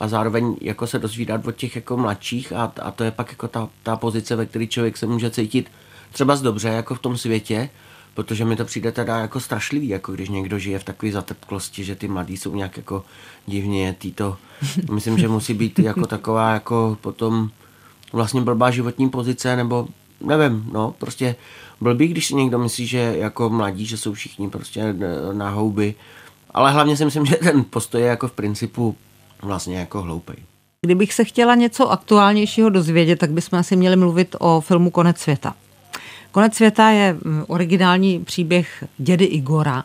a 0.00 0.08
zároveň 0.08 0.56
jako 0.60 0.86
se 0.86 0.98
dozvídat 0.98 1.46
od 1.46 1.56
těch 1.56 1.76
jako 1.76 1.96
mladších 1.96 2.52
a, 2.52 2.72
a 2.82 2.90
to 2.90 3.04
je 3.04 3.10
pak 3.10 3.30
jako 3.30 3.48
ta, 3.48 3.68
ta 3.82 3.96
pozice, 3.96 4.36
ve 4.36 4.46
které 4.46 4.66
člověk 4.66 4.96
se 4.96 5.06
může 5.06 5.30
cítit 5.30 5.70
třeba 6.12 6.36
z 6.36 6.42
dobře 6.42 6.68
jako 6.68 6.94
v 6.94 6.98
tom 6.98 7.18
světě, 7.18 7.70
protože 8.14 8.44
mi 8.44 8.56
to 8.56 8.64
přijde 8.64 8.92
teda 8.92 9.18
jako 9.18 9.40
strašlivý, 9.40 9.88
jako 9.88 10.12
když 10.12 10.28
někdo 10.28 10.58
žije 10.58 10.78
v 10.78 10.84
takové 10.84 11.12
zatepklosti, 11.12 11.84
že 11.84 11.94
ty 11.94 12.08
mladí 12.08 12.36
jsou 12.36 12.54
nějak 12.54 12.76
jako 12.76 13.04
divně 13.46 13.96
týto. 13.98 14.36
Myslím, 14.92 15.18
že 15.18 15.28
musí 15.28 15.54
být 15.54 15.78
jako 15.78 16.06
taková 16.06 16.52
jako 16.54 16.98
potom 17.00 17.50
vlastně 18.12 18.40
blbá 18.40 18.70
životní 18.70 19.08
pozice, 19.08 19.56
nebo 19.56 19.88
nevím, 20.20 20.70
no, 20.72 20.94
prostě 20.98 21.36
blbý, 21.80 22.08
když 22.08 22.26
si 22.26 22.34
někdo 22.34 22.58
myslí, 22.58 22.86
že 22.86 23.14
jako 23.18 23.50
mladí, 23.50 23.86
že 23.86 23.96
jsou 23.96 24.12
všichni 24.12 24.50
prostě 24.50 24.94
na 25.32 25.50
houby, 25.50 25.94
ale 26.50 26.72
hlavně 26.72 26.96
si 26.96 27.04
myslím, 27.04 27.26
že 27.26 27.36
ten 27.36 27.64
postoj 27.70 28.00
je 28.00 28.06
jako 28.06 28.28
v 28.28 28.32
principu 28.32 28.96
vlastně 29.42 29.78
jako 29.78 30.02
hloupej. 30.02 30.36
Kdybych 30.86 31.14
se 31.14 31.24
chtěla 31.24 31.54
něco 31.54 31.90
aktuálnějšího 31.90 32.70
dozvědět, 32.70 33.18
tak 33.18 33.30
bychom 33.30 33.58
asi 33.58 33.76
měli 33.76 33.96
mluvit 33.96 34.36
o 34.38 34.60
filmu 34.60 34.90
Konec 34.90 35.18
světa. 35.18 35.54
Konec 36.32 36.54
světa 36.54 36.90
je 36.90 37.12
mm, 37.12 37.44
originální 37.48 38.24
příběh 38.24 38.84
dědy 38.98 39.24
Igora, 39.24 39.84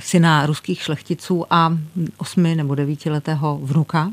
syna 0.00 0.46
ruských 0.46 0.82
šlechticů 0.82 1.44
a 1.50 1.78
osmi 2.16 2.54
nebo 2.54 2.74
devítiletého 2.74 3.60
vnuka. 3.62 4.10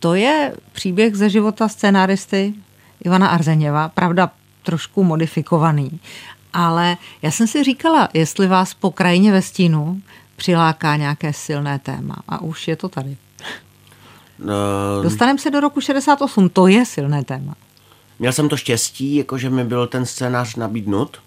To 0.00 0.14
je 0.14 0.54
příběh 0.72 1.16
ze 1.16 1.30
života 1.30 1.68
scénáristy 1.68 2.54
Ivana 3.04 3.28
Arzeněva, 3.28 3.88
pravda 3.88 4.30
trošku 4.64 5.04
modifikovaný. 5.04 6.00
Ale 6.52 6.96
já 7.22 7.30
jsem 7.30 7.46
si 7.46 7.64
říkala, 7.64 8.08
jestli 8.14 8.46
vás 8.46 8.74
po 8.74 8.90
krajině 8.90 9.32
ve 9.32 9.42
stínu 9.42 10.02
přiláká 10.36 10.96
nějaké 10.96 11.32
silné 11.32 11.78
téma. 11.78 12.16
A 12.28 12.40
už 12.40 12.68
je 12.68 12.76
to 12.76 12.88
tady. 12.88 13.16
No, 14.38 14.54
Dostaneme 15.02 15.38
se 15.38 15.50
do 15.50 15.60
roku 15.60 15.80
68, 15.80 16.48
to 16.48 16.66
je 16.66 16.86
silné 16.86 17.24
téma. 17.24 17.54
Měl 18.18 18.32
jsem 18.32 18.48
to 18.48 18.56
štěstí, 18.56 19.16
jakože 19.16 19.50
mi 19.50 19.64
byl 19.64 19.86
ten 19.86 20.06
scénář 20.06 20.56
nabídnut. 20.56 21.18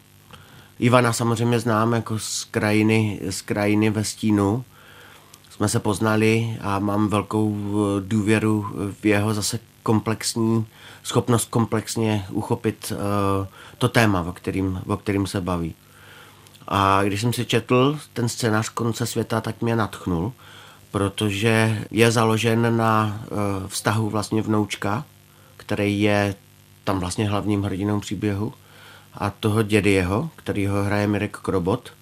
Ivana 0.80 1.14
samozřejmě 1.14 1.60
znám 1.60 1.94
jako 1.94 2.20
z 2.20 2.44
krajiny, 2.44 3.20
z 3.30 3.42
krajiny 3.42 3.90
ve 3.90 4.04
stínu. 4.04 4.66
Jsme 5.50 5.70
se 5.70 5.80
poznali 5.80 6.58
a 6.62 6.80
mám 6.80 7.08
velkou 7.08 7.56
eh, 7.58 8.02
důvěru 8.08 8.66
v 9.02 9.06
jeho 9.06 9.34
zase 9.34 9.60
komplexní 9.84 10.66
schopnost 11.08 11.50
komplexně 11.50 12.26
uchopit 12.32 12.92
uh, 12.92 13.48
to 13.78 13.90
téma, 13.90 14.22
o 14.22 14.34
kterým, 14.34 14.82
o 14.88 14.98
kterým 14.98 15.28
se 15.28 15.42
baví. 15.42 15.76
A 16.68 17.04
když 17.04 17.22
jsem 17.22 17.34
si 17.34 17.46
četl 17.46 18.00
ten 18.14 18.30
scénář 18.30 18.70
konce 18.70 19.06
světa, 19.06 19.42
tak 19.42 19.62
mě 19.62 19.76
natchnul, 19.76 20.34
protože 20.92 21.86
je 21.92 22.12
založen 22.12 22.78
na 22.78 23.22
uh, 23.32 23.68
vztahu 23.68 24.10
vlastně 24.10 24.42
vnoučka, 24.42 25.06
který 25.58 26.02
je 26.02 26.36
tam 26.84 27.00
vlastně 27.00 27.30
hlavním 27.30 27.64
hrdinou 27.64 28.00
příběhu 28.00 28.54
a 29.14 29.30
toho 29.30 29.64
dědy 29.64 29.92
jeho, 29.92 30.30
který 30.36 30.68
ho 30.68 30.84
hraje 30.84 31.08
Mirek 31.08 31.38
Krobot, 31.38 31.94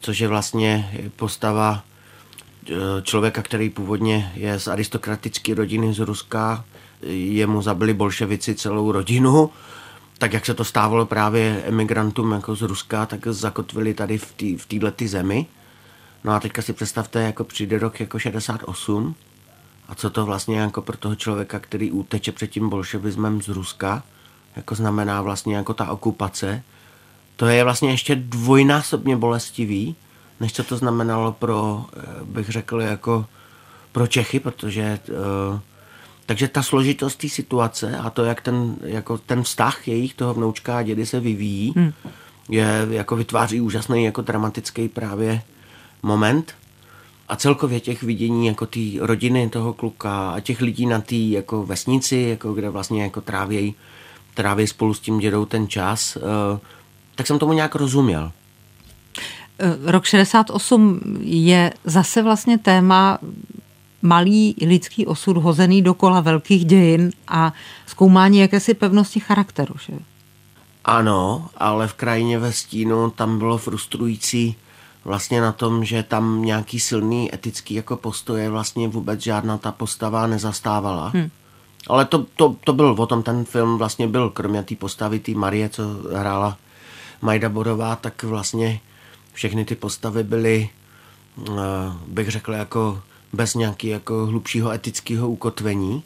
což 0.00 0.18
je 0.18 0.28
vlastně 0.28 0.90
postava 1.16 1.82
eh, 2.70 2.74
člověka, 3.02 3.42
který 3.42 3.70
původně 3.70 4.32
je 4.34 4.60
z 4.60 4.68
aristokratické 4.68 5.54
rodiny 5.54 5.94
z 5.94 5.98
Ruska, 5.98 6.64
jemu 7.02 7.62
zabili 7.62 7.94
bolševici 7.94 8.54
celou 8.54 8.92
rodinu 8.92 9.50
tak 10.18 10.32
jak 10.32 10.46
se 10.46 10.54
to 10.54 10.64
stávalo 10.64 11.06
právě 11.06 11.62
emigrantům 11.66 12.32
jako 12.32 12.54
z 12.54 12.62
Ruska, 12.62 13.06
tak 13.06 13.26
zakotvili 13.26 13.94
tady 13.94 14.18
v 14.18 14.32
této 14.66 15.04
v 15.04 15.08
zemi. 15.08 15.46
No 16.24 16.32
a 16.32 16.40
teďka 16.40 16.62
si 16.62 16.72
představte, 16.72 17.22
jako 17.22 17.44
přijde 17.44 17.78
rok 17.78 18.00
jako 18.00 18.18
68 18.18 19.14
a 19.88 19.94
co 19.94 20.10
to 20.10 20.26
vlastně 20.26 20.58
jako 20.58 20.82
pro 20.82 20.96
toho 20.96 21.14
člověka, 21.14 21.58
který 21.58 21.90
uteče 21.90 22.32
před 22.32 22.46
tím 22.46 22.68
bolševismem 22.68 23.42
z 23.42 23.48
Ruska, 23.48 24.02
jako 24.56 24.74
znamená 24.74 25.22
vlastně 25.22 25.56
jako 25.56 25.74
ta 25.74 25.90
okupace, 25.90 26.62
to 27.36 27.46
je 27.46 27.64
vlastně 27.64 27.90
ještě 27.90 28.16
dvojnásobně 28.16 29.16
bolestivý, 29.16 29.96
než 30.40 30.52
co 30.52 30.64
to 30.64 30.76
znamenalo 30.76 31.32
pro, 31.32 31.86
eh, 31.96 32.24
bych 32.24 32.48
řekl, 32.48 32.80
jako 32.80 33.26
pro 33.92 34.06
Čechy, 34.06 34.40
protože 34.40 34.98
uh, 35.08 35.60
takže 36.26 36.48
ta 36.48 36.62
složitost 36.62 37.16
té 37.16 37.28
situace 37.28 37.98
a 37.98 38.10
to, 38.10 38.24
jak 38.24 38.40
ten, 38.40 38.76
jako 38.82 39.18
ten 39.18 39.42
vztah 39.42 39.88
jejich 39.88 40.14
toho 40.14 40.34
vnoučka 40.34 40.78
a 40.78 40.82
dědy 40.82 41.06
se 41.06 41.20
vyvíjí, 41.20 41.72
hmm. 41.76 41.92
je, 42.48 42.86
jako 42.90 43.16
vytváří 43.16 43.60
úžasný 43.60 44.04
jako 44.04 44.22
dramatický 44.22 44.88
právě 44.88 45.42
moment. 46.02 46.54
A 47.28 47.36
celkově 47.36 47.80
těch 47.80 48.02
vidění 48.02 48.46
jako 48.46 48.66
té 48.66 48.80
rodiny 49.00 49.48
toho 49.48 49.72
kluka 49.72 50.30
a 50.30 50.40
těch 50.40 50.60
lidí 50.60 50.86
na 50.86 51.00
té 51.00 51.16
jako 51.16 51.66
vesnici, 51.66 52.16
jako 52.16 52.52
kde 52.52 52.70
vlastně 52.70 53.02
jako 53.02 53.20
trávějí 53.20 53.74
tráví 54.36 54.66
spolu 54.66 54.94
s 54.94 55.00
tím 55.00 55.18
dědou 55.18 55.44
ten 55.44 55.68
čas, 55.68 56.16
uh, 56.16 56.22
tak 57.14 57.26
jsem 57.26 57.38
tomu 57.38 57.52
nějak 57.52 57.74
rozuměl. 57.74 58.32
Eh, 59.58 59.92
rok 59.92 60.04
68 60.04 61.00
je 61.20 61.72
zase 61.84 62.22
vlastně 62.22 62.58
téma 62.58 63.18
malý 64.06 64.54
lidský 64.66 65.06
osud 65.06 65.36
hozený 65.36 65.82
do 65.82 65.94
kola 65.94 66.20
velkých 66.20 66.64
dějin 66.64 67.10
a 67.28 67.52
zkoumání 67.86 68.38
jakési 68.38 68.74
pevnosti 68.74 69.20
charakteru. 69.20 69.74
Že? 69.86 69.92
Ano, 70.84 71.48
ale 71.56 71.88
v 71.88 71.94
krajině 71.94 72.38
ve 72.38 72.52
stínu 72.52 73.10
tam 73.10 73.38
bylo 73.38 73.58
frustrující 73.58 74.56
vlastně 75.04 75.40
na 75.40 75.52
tom, 75.52 75.84
že 75.84 76.02
tam 76.02 76.42
nějaký 76.42 76.80
silný 76.80 77.34
etický 77.34 77.74
jako 77.74 77.96
postoje 77.96 78.50
vlastně 78.50 78.88
vůbec 78.88 79.20
žádná 79.20 79.58
ta 79.58 79.72
postava 79.72 80.26
nezastávala. 80.26 81.08
Hmm. 81.08 81.30
Ale 81.88 82.04
to, 82.04 82.26
to, 82.36 82.56
to 82.64 82.72
byl 82.72 82.96
o 82.98 83.06
tom, 83.06 83.22
ten 83.22 83.44
film 83.44 83.78
vlastně 83.78 84.08
byl, 84.08 84.30
kromě 84.30 84.62
té 84.62 84.74
postavy, 84.74 85.18
té 85.18 85.32
Marie, 85.32 85.68
co 85.68 85.82
hrála 86.14 86.58
Majda 87.22 87.48
Borová, 87.48 87.96
tak 87.96 88.22
vlastně 88.22 88.80
všechny 89.32 89.64
ty 89.64 89.74
postavy 89.74 90.24
byly, 90.24 90.68
eh, 91.48 91.52
bych 92.06 92.30
řekl, 92.30 92.52
jako 92.52 93.02
bez 93.32 93.54
nějakého 93.54 93.92
jako 93.92 94.26
hlubšího 94.26 94.70
etického 94.70 95.28
ukotvení. 95.28 96.02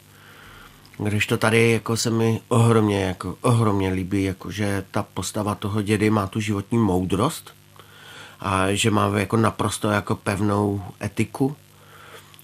Když 0.97 1.27
to 1.27 1.37
tady 1.37 1.71
jako 1.71 1.97
se 1.97 2.09
mi 2.09 2.41
ohromně, 2.47 3.01
jako 3.01 3.37
ohromně 3.41 3.89
líbí, 3.89 4.23
jako 4.23 4.51
že 4.51 4.85
ta 4.91 5.03
postava 5.03 5.55
toho 5.55 5.81
dědy 5.81 6.09
má 6.09 6.27
tu 6.27 6.39
životní 6.39 6.77
moudrost 6.77 7.53
a 8.39 8.73
že 8.73 8.91
má 8.91 9.11
jako 9.17 9.37
naprosto 9.37 9.89
jako 9.89 10.15
pevnou 10.15 10.83
etiku. 11.03 11.55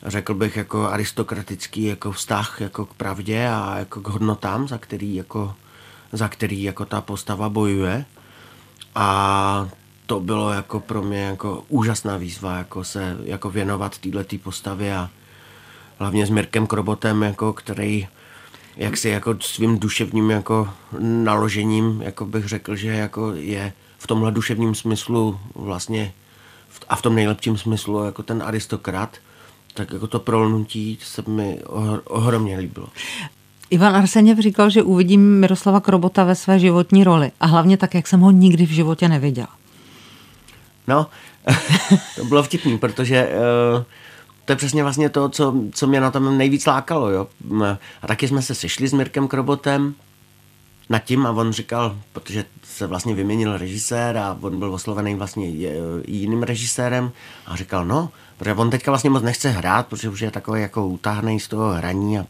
Řekl 0.06 0.34
bych 0.34 0.58
jako 0.58 0.88
aristokratický 0.88 1.84
jako 1.84 2.12
vztah 2.12 2.62
jako 2.62 2.86
k 2.86 2.94
pravdě 2.94 3.50
a 3.50 3.78
jako 3.78 4.02
k 4.02 4.08
hodnotám, 4.08 4.68
za 4.68 4.78
který 4.78 5.16
jako, 5.16 5.56
za 6.12 6.28
který 6.28 6.64
jako 6.64 6.86
ta 6.86 7.02
postava 7.02 7.50
bojuje. 7.50 8.06
A 8.96 9.70
to 10.08 10.20
bylo 10.20 10.52
jako 10.52 10.80
pro 10.80 11.02
mě 11.02 11.24
jako 11.24 11.64
úžasná 11.70 12.18
výzva, 12.18 12.58
jako 12.58 12.84
se 12.84 13.18
jako 13.24 13.50
věnovat 13.50 13.98
této 13.98 14.38
postavě 14.44 14.98
a 14.98 15.10
hlavně 15.98 16.26
s 16.26 16.30
Mirkem 16.30 16.68
Krobotem, 16.68 17.22
jako 17.22 17.54
který 17.54 18.08
jak 18.78 18.98
si 18.98 19.10
jako 19.10 19.36
svým 19.40 19.80
duševním 19.80 20.30
jako 20.30 20.70
naložením, 21.00 22.02
jako 22.02 22.26
bych 22.26 22.46
řekl, 22.48 22.76
že 22.76 22.88
jako 22.88 23.32
je 23.34 23.74
v 23.98 24.08
tomhle 24.08 24.32
duševním 24.32 24.76
smyslu 24.76 25.40
vlastně 25.56 26.14
a 26.90 26.96
v 26.96 27.02
tom 27.02 27.16
nejlepším 27.16 27.58
smyslu 27.58 28.04
jako 28.04 28.24
ten 28.24 28.44
aristokrat, 28.44 29.18
tak 29.74 29.94
jako 29.94 30.08
to 30.08 30.20
prolnutí 30.20 30.98
se 31.02 31.24
mi 31.28 31.62
ohromně 32.06 32.58
líbilo. 32.58 32.88
Ivan 33.70 33.96
Arseněv 33.96 34.40
říkal, 34.40 34.70
že 34.70 34.84
uvidím 34.84 35.40
Miroslava 35.40 35.80
Krobota 35.80 36.24
ve 36.24 36.36
své 36.36 36.60
životní 36.60 37.04
roli 37.04 37.32
a 37.40 37.46
hlavně 37.46 37.78
tak, 37.78 37.94
jak 37.94 38.08
jsem 38.08 38.20
ho 38.20 38.32
nikdy 38.32 38.66
v 38.66 38.70
životě 38.70 39.10
neviděla. 39.10 39.48
No, 40.88 41.08
to 42.16 42.26
bylo 42.26 42.44
vtipný, 42.44 42.78
protože 42.78 43.30
uh, 43.78 43.84
to 44.46 44.52
je 44.52 44.58
přesně 44.58 44.84
vlastně 44.84 45.10
to, 45.10 45.30
co, 45.30 45.54
co 45.74 45.88
mě 45.88 46.02
na 46.02 46.12
tom 46.12 46.38
nejvíc 46.38 46.66
lákalo. 46.66 47.10
Jo? 47.10 47.28
A 48.02 48.08
taky 48.08 48.28
jsme 48.28 48.42
se 48.42 48.56
sešli 48.56 48.88
s 48.88 48.94
Mirkem 48.94 49.28
Krobotem 49.28 49.96
nad 50.90 51.00
tím 51.00 51.26
a 51.26 51.32
on 51.32 51.52
říkal, 51.52 51.98
protože 52.14 52.46
se 52.64 52.88
vlastně 52.88 53.16
vyměnil 53.16 53.58
režisér 53.58 54.18
a 54.18 54.38
on 54.42 54.60
byl 54.60 54.74
oslovený 54.74 55.16
vlastně 55.16 55.48
jiným 56.08 56.44
režisérem 56.44 57.12
a 57.46 57.56
říkal, 57.56 57.86
no, 57.86 58.10
protože 58.38 58.54
on 58.54 58.70
teďka 58.70 58.92
vlastně 58.92 59.10
moc 59.10 59.24
nechce 59.24 59.50
hrát, 59.50 59.88
protože 59.88 60.10
už 60.10 60.20
je 60.20 60.32
takový 60.32 60.62
jako 60.62 60.88
utáhnej 60.88 61.40
z 61.40 61.48
toho 61.48 61.74
hraní 61.74 62.20
a, 62.20 62.26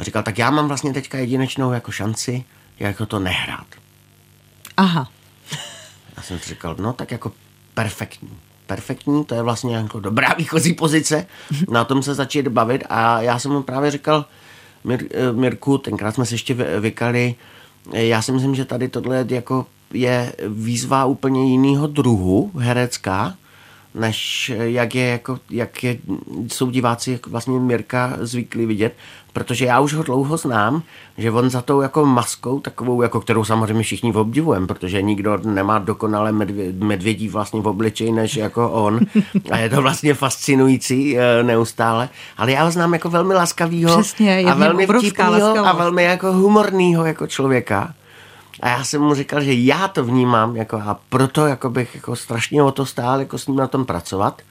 a 0.00 0.04
říkal, 0.04 0.22
tak 0.22 0.38
já 0.38 0.50
mám 0.50 0.68
vlastně 0.68 0.92
teďka 0.92 1.18
jedinečnou 1.18 1.72
jako 1.72 1.92
šanci, 1.92 2.44
jako 2.78 3.06
to 3.06 3.18
nehrát. 3.18 3.66
Aha. 4.76 5.08
Já 6.16 6.22
jsem 6.22 6.38
říkal, 6.38 6.76
no 6.78 6.92
tak 6.92 7.10
jako 7.10 7.32
perfektní. 7.82 8.30
Perfektní, 8.66 9.24
to 9.24 9.34
je 9.34 9.42
vlastně 9.42 9.76
jako 9.76 10.00
dobrá 10.00 10.34
výchozí 10.38 10.72
pozice, 10.72 11.26
na 11.68 11.84
tom 11.84 12.02
se 12.02 12.14
začít 12.14 12.48
bavit. 12.48 12.84
A 12.88 13.22
já 13.22 13.38
jsem 13.38 13.52
mu 13.52 13.62
právě 13.62 13.90
říkal, 13.90 14.24
Mir, 14.84 15.04
eh, 15.10 15.32
Mirku, 15.32 15.78
tenkrát 15.78 16.14
jsme 16.14 16.26
se 16.26 16.34
ještě 16.34 16.54
vykali, 16.80 17.34
eh, 17.92 18.04
já 18.04 18.22
si 18.22 18.32
myslím, 18.32 18.54
že 18.54 18.64
tady 18.64 18.88
tohle 18.88 19.26
jako 19.28 19.66
je 19.92 20.32
výzva 20.48 21.04
úplně 21.04 21.50
jiného 21.50 21.86
druhu 21.86 22.50
herecká, 22.58 23.34
než 23.94 24.52
jak, 24.56 24.94
je, 24.94 25.06
jako, 25.06 25.38
jak 25.50 25.84
je, 25.84 25.98
jsou 26.48 26.70
diváci 26.70 27.20
vlastně 27.26 27.58
Mirka 27.58 28.16
zvyklí 28.20 28.66
vidět, 28.66 28.94
protože 29.32 29.64
já 29.64 29.80
už 29.80 29.94
ho 29.94 30.02
dlouho 30.02 30.36
znám, 30.36 30.82
že 31.18 31.30
on 31.30 31.50
za 31.50 31.62
tou 31.62 31.80
jako 31.80 32.06
maskou, 32.06 32.60
takovou, 32.60 33.02
jako 33.02 33.20
kterou 33.20 33.44
samozřejmě 33.44 33.82
všichni 33.82 34.12
obdivujeme, 34.12 34.66
protože 34.66 35.02
nikdo 35.02 35.38
nemá 35.44 35.78
dokonale 35.78 36.32
medvě, 36.32 36.72
medvědí 36.72 37.28
vlastně 37.28 37.60
v 37.60 37.68
obličeji 37.68 38.12
než 38.12 38.36
jako 38.36 38.70
on. 38.70 39.00
A 39.50 39.58
je 39.58 39.70
to 39.70 39.82
vlastně 39.82 40.14
fascinující 40.14 41.18
eh, 41.18 41.42
neustále, 41.42 42.08
ale 42.36 42.52
já 42.52 42.64
ho 42.64 42.70
znám 42.70 42.92
jako 42.92 43.10
velmi 43.10 43.34
laskavýho 43.34 44.00
Přesně, 44.00 44.44
a 44.46 44.54
velmi 44.54 44.86
vtipnýho 44.86 45.66
a 45.66 45.72
velmi 45.72 46.04
jako 46.04 46.32
humornýho 46.32 47.04
jako 47.04 47.26
člověka. 47.26 47.94
A 48.60 48.68
já 48.68 48.84
jsem 48.84 49.02
mu 49.02 49.14
říkal, 49.14 49.40
že 49.40 49.54
já 49.54 49.88
to 49.88 50.04
vnímám 50.04 50.56
jako 50.56 50.76
a 50.76 51.00
proto 51.08 51.46
jako 51.46 51.70
bych 51.70 51.94
jako 51.94 52.16
strašně 52.16 52.62
o 52.62 52.72
to 52.72 52.86
stál 52.86 53.20
jako 53.20 53.38
s 53.38 53.46
ním 53.46 53.56
na 53.56 53.66
tom 53.66 53.84
pracovat, 53.84 54.42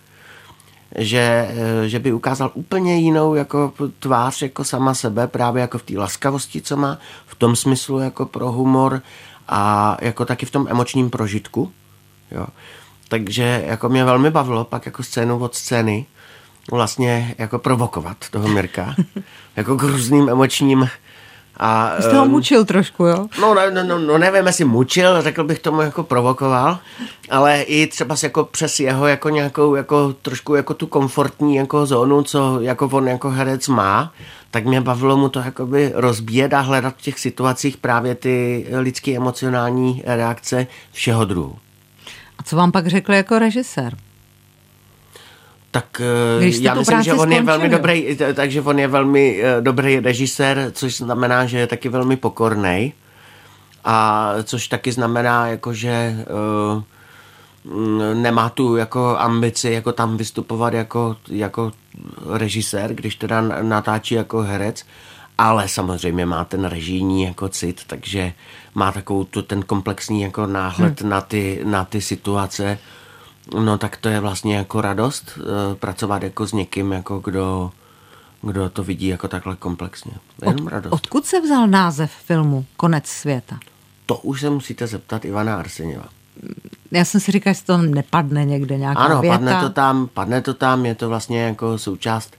že, 0.97 1.55
že 1.85 1.99
by 1.99 2.13
ukázal 2.13 2.51
úplně 2.53 2.97
jinou 2.97 3.35
jako 3.35 3.73
tvář 3.99 4.41
jako 4.41 4.63
sama 4.63 4.93
sebe, 4.93 5.27
právě 5.27 5.61
jako 5.61 5.77
v 5.77 5.83
té 5.83 5.97
laskavosti, 5.97 6.61
co 6.61 6.77
má, 6.77 6.97
v 7.27 7.35
tom 7.35 7.55
smyslu 7.55 7.99
jako 7.99 8.25
pro 8.25 8.51
humor 8.51 9.01
a 9.47 9.97
jako 10.01 10.25
taky 10.25 10.45
v 10.45 10.51
tom 10.51 10.67
emočním 10.69 11.09
prožitku. 11.09 11.71
Jo. 12.31 12.47
Takže 13.07 13.63
jako 13.67 13.89
mě 13.89 14.05
velmi 14.05 14.31
bavilo 14.31 14.65
pak 14.65 14.85
jako 14.85 15.03
scénu 15.03 15.39
od 15.39 15.55
scény 15.55 16.05
vlastně 16.71 17.35
jako 17.37 17.59
provokovat 17.59 18.17
toho 18.31 18.47
Mirka 18.47 18.95
jako 19.55 19.77
k 19.77 19.83
různým 19.83 20.29
emočním 20.29 20.89
a, 21.57 22.01
Jste 22.01 22.17
ho 22.17 22.25
mučil 22.25 22.65
trošku, 22.65 23.05
jo? 23.05 23.27
No, 23.41 23.53
no, 23.53 23.83
no, 23.83 23.99
no, 23.99 24.17
nevím, 24.17 24.47
jestli 24.47 24.65
mučil, 24.65 25.21
řekl 25.21 25.43
bych 25.43 25.59
tomu 25.59 25.81
jako 25.81 26.03
provokoval, 26.03 26.79
ale 27.29 27.61
i 27.61 27.87
třeba 27.87 28.15
jako 28.23 28.43
přes 28.43 28.79
jeho 28.79 29.07
jako 29.07 29.29
nějakou 29.29 29.75
jako 29.75 30.13
trošku 30.21 30.55
jako 30.55 30.73
tu 30.73 30.87
komfortní 30.87 31.55
jako 31.55 31.85
zónu, 31.85 32.23
co 32.23 32.61
jako 32.61 32.85
on 32.85 33.07
jako 33.07 33.29
herec 33.29 33.67
má, 33.67 34.13
tak 34.51 34.65
mě 34.65 34.81
bavilo 34.81 35.17
mu 35.17 35.29
to 35.29 35.39
jakoby 35.39 35.91
rozbíjet 35.95 36.53
a 36.53 36.59
hledat 36.59 36.95
v 36.97 37.01
těch 37.01 37.19
situacích 37.19 37.77
právě 37.77 38.15
ty 38.15 38.65
lidské 38.77 39.15
emocionální 39.15 40.03
reakce 40.05 40.67
všeho 40.91 41.25
druhu. 41.25 41.55
A 42.37 42.43
co 42.43 42.55
vám 42.55 42.71
pak 42.71 42.87
řekl 42.87 43.13
jako 43.13 43.39
režisér? 43.39 43.97
Tak 45.71 46.01
eh, 46.41 46.51
já 46.61 46.73
myslím, 46.73 47.03
že 47.03 47.13
on 47.13 47.31
je 47.31 47.41
velmi 47.41 47.69
dobrý, 47.69 48.17
takže 48.33 48.61
on 48.61 48.79
je 48.79 48.87
velmi 48.87 49.41
uh, 49.43 49.63
dobrý 49.63 49.99
režisér, 49.99 50.71
což 50.73 50.97
znamená, 50.97 51.45
že 51.45 51.59
je 51.59 51.67
taky 51.67 51.89
velmi 51.89 52.15
pokorný. 52.15 52.93
A 53.85 54.33
což 54.43 54.67
taky 54.67 54.91
znamená, 54.91 55.47
jako, 55.47 55.73
že 55.73 56.15
uh, 56.75 56.83
nemá 58.13 58.49
tu 58.49 58.75
jako 58.75 59.17
ambici 59.17 59.71
jako 59.71 59.91
tam 59.91 60.17
vystupovat 60.17 60.73
jako, 60.73 61.15
jako 61.29 61.71
režisér, 62.29 62.93
když 62.93 63.15
teda 63.15 63.41
natáčí 63.41 64.15
jako 64.15 64.41
herec, 64.41 64.85
ale 65.37 65.67
samozřejmě 65.67 66.25
má 66.25 66.45
ten 66.45 66.65
režijní 66.65 67.23
jako 67.23 67.49
cit, 67.49 67.81
takže 67.87 68.33
má 68.75 68.91
takovou 68.91 69.23
tu, 69.23 69.41
ten 69.41 69.63
komplexní 69.63 70.21
jako 70.21 70.47
náhled 70.47 71.01
hmm. 71.01 71.09
na, 71.09 71.21
ty, 71.21 71.61
na 71.63 71.85
ty 71.85 72.01
situace, 72.01 72.77
No 73.59 73.77
tak 73.77 73.97
to 73.97 74.09
je 74.09 74.19
vlastně 74.19 74.55
jako 74.55 74.81
radost 74.81 75.37
uh, 75.37 75.75
pracovat 75.75 76.23
jako 76.23 76.47
s 76.47 76.53
někým, 76.53 76.91
jako 76.91 77.19
kdo, 77.19 77.71
kdo 78.41 78.69
to 78.69 78.83
vidí 78.83 79.07
jako 79.07 79.27
takhle 79.27 79.55
komplexně. 79.55 80.11
Jenom 80.41 80.65
Od, 80.65 80.71
radost. 80.71 80.93
Odkud 80.93 81.25
se 81.25 81.41
vzal 81.41 81.67
název 81.67 82.11
filmu 82.11 82.65
Konec 82.77 83.07
světa? 83.07 83.59
to 84.05 84.15
už 84.17 84.41
se 84.41 84.49
musíte 84.49 84.87
zeptat 84.87 85.25
Ivana 85.25 85.55
Arseněva. 85.55 86.05
Já 86.91 87.05
jsem 87.05 87.21
si 87.21 87.31
říkal, 87.31 87.53
že 87.53 87.63
to 87.63 87.77
nepadne 87.77 88.45
někde 88.45 88.77
nějaká 88.77 88.99
Ano, 89.01 89.21
věta. 89.21 89.37
padne 89.37 89.61
to 89.61 89.69
tam, 89.69 90.07
padne 90.07 90.41
to 90.41 90.53
tam, 90.53 90.85
je 90.85 90.95
to 90.95 91.09
vlastně 91.09 91.41
jako 91.41 91.77
součást, 91.77 92.33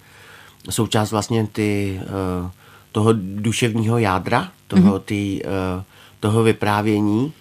součást 0.70 1.10
vlastně 1.10 1.46
ty, 1.46 2.00
uh, 2.42 2.50
toho 2.92 3.12
duševního 3.16 3.98
jádra, 3.98 4.48
toho, 4.66 4.82
mm-hmm. 4.98 5.02
ty, 5.04 5.42
uh, 5.44 5.82
toho 6.20 6.42
vyprávění. 6.42 7.32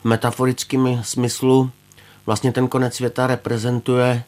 V 0.00 0.04
metaforickém 0.04 1.00
smyslu 1.02 1.70
vlastně 2.28 2.52
ten 2.52 2.68
konec 2.68 2.94
světa 2.94 3.26
reprezentuje 3.26 4.24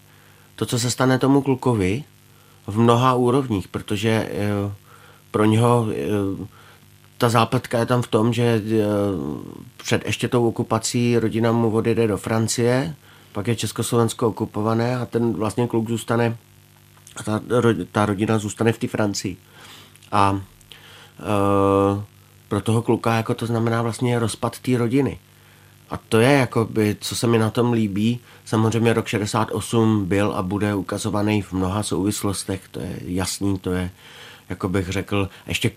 to, 0.56 0.66
co 0.66 0.78
se 0.78 0.90
stane 0.90 1.18
tomu 1.18 1.42
klukovi 1.42 2.04
v 2.66 2.78
mnoha 2.78 3.14
úrovních, 3.14 3.68
protože 3.68 4.28
uh, 4.64 4.72
pro 5.30 5.44
něho 5.44 5.86
uh, 6.38 6.46
ta 7.18 7.28
zápletka 7.28 7.78
je 7.78 7.86
tam 7.86 8.02
v 8.02 8.06
tom, 8.06 8.32
že 8.32 8.62
před 9.76 10.06
ještě 10.06 10.28
tou 10.28 10.48
okupací 10.48 11.18
rodina 11.18 11.52
mu 11.52 11.70
odjede 11.70 12.06
do 12.06 12.16
Francie, 12.16 12.94
pak 13.32 13.48
je 13.48 13.56
Československo 13.56 14.28
okupované 14.28 14.96
a 14.96 15.06
ten 15.06 15.32
vlastně 15.32 15.66
kluk 15.66 15.88
zůstane, 15.88 16.36
ta, 17.24 17.40
ta 17.92 18.06
rodina 18.06 18.38
zůstane 18.38 18.72
v 18.72 18.78
té 18.78 18.88
Francii. 18.88 19.36
A 20.12 20.40
e, 20.40 20.42
pro 22.48 22.60
toho 22.60 22.82
kluka 22.82 23.14
jako 23.14 23.34
to 23.34 23.46
znamená 23.46 23.82
vlastně 23.82 24.18
rozpad 24.18 24.58
té 24.58 24.78
rodiny. 24.78 25.18
A 25.90 25.96
to 25.96 26.20
je, 26.20 26.32
jakoby, 26.32 26.96
co 27.00 27.16
se 27.16 27.26
mi 27.26 27.38
na 27.38 27.50
tom 27.50 27.72
líbí. 27.72 28.20
Samozřejmě 28.44 28.92
rok 28.92 29.06
68 29.06 30.04
byl 30.04 30.32
a 30.32 30.42
bude 30.42 30.74
ukazovaný 30.74 31.42
v 31.42 31.52
mnoha 31.52 31.82
souvislostech, 31.82 32.68
to 32.70 32.80
je 32.80 32.96
jasný, 33.04 33.58
to 33.58 33.72
je, 33.72 33.90
jako 34.48 34.68
bych 34.68 34.88
řekl, 34.88 35.28
ještě 35.46 35.70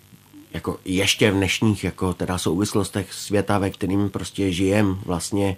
jako 0.53 0.79
ještě 0.85 1.31
v 1.31 1.33
dnešních 1.33 1.83
jako 1.83 2.13
teda 2.13 2.37
souvislostech 2.37 3.13
světa, 3.13 3.57
ve 3.57 3.69
kterým 3.69 4.09
prostě 4.09 4.51
žijem, 4.51 4.99
vlastně 5.05 5.57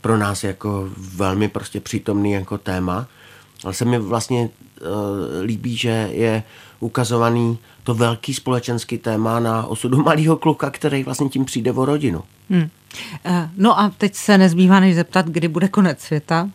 pro 0.00 0.18
nás 0.18 0.44
jako 0.44 0.88
velmi 0.96 1.48
prostě 1.48 1.80
přítomný 1.80 2.32
jako 2.32 2.58
téma. 2.58 3.06
Ale 3.64 3.74
se 3.74 3.84
mi 3.84 3.98
vlastně 3.98 4.40
uh, 4.40 4.88
líbí, 5.44 5.76
že 5.76 6.08
je 6.12 6.42
ukazovaný 6.80 7.58
to 7.84 7.94
velký 7.94 8.34
společenský 8.34 8.98
téma 8.98 9.40
na 9.40 9.66
osudu 9.66 10.02
malého 10.02 10.36
kluka, 10.36 10.70
který 10.70 11.02
vlastně 11.02 11.28
tím 11.28 11.44
přijde 11.44 11.72
o 11.72 11.84
rodinu. 11.84 12.22
Hmm. 12.50 12.68
No 13.56 13.80
a 13.80 13.92
teď 13.98 14.14
se 14.14 14.38
nezbývá 14.38 14.80
než 14.80 14.94
zeptat, 14.94 15.26
kdy 15.26 15.48
bude 15.48 15.68
konec 15.68 16.00
světa. 16.00 16.48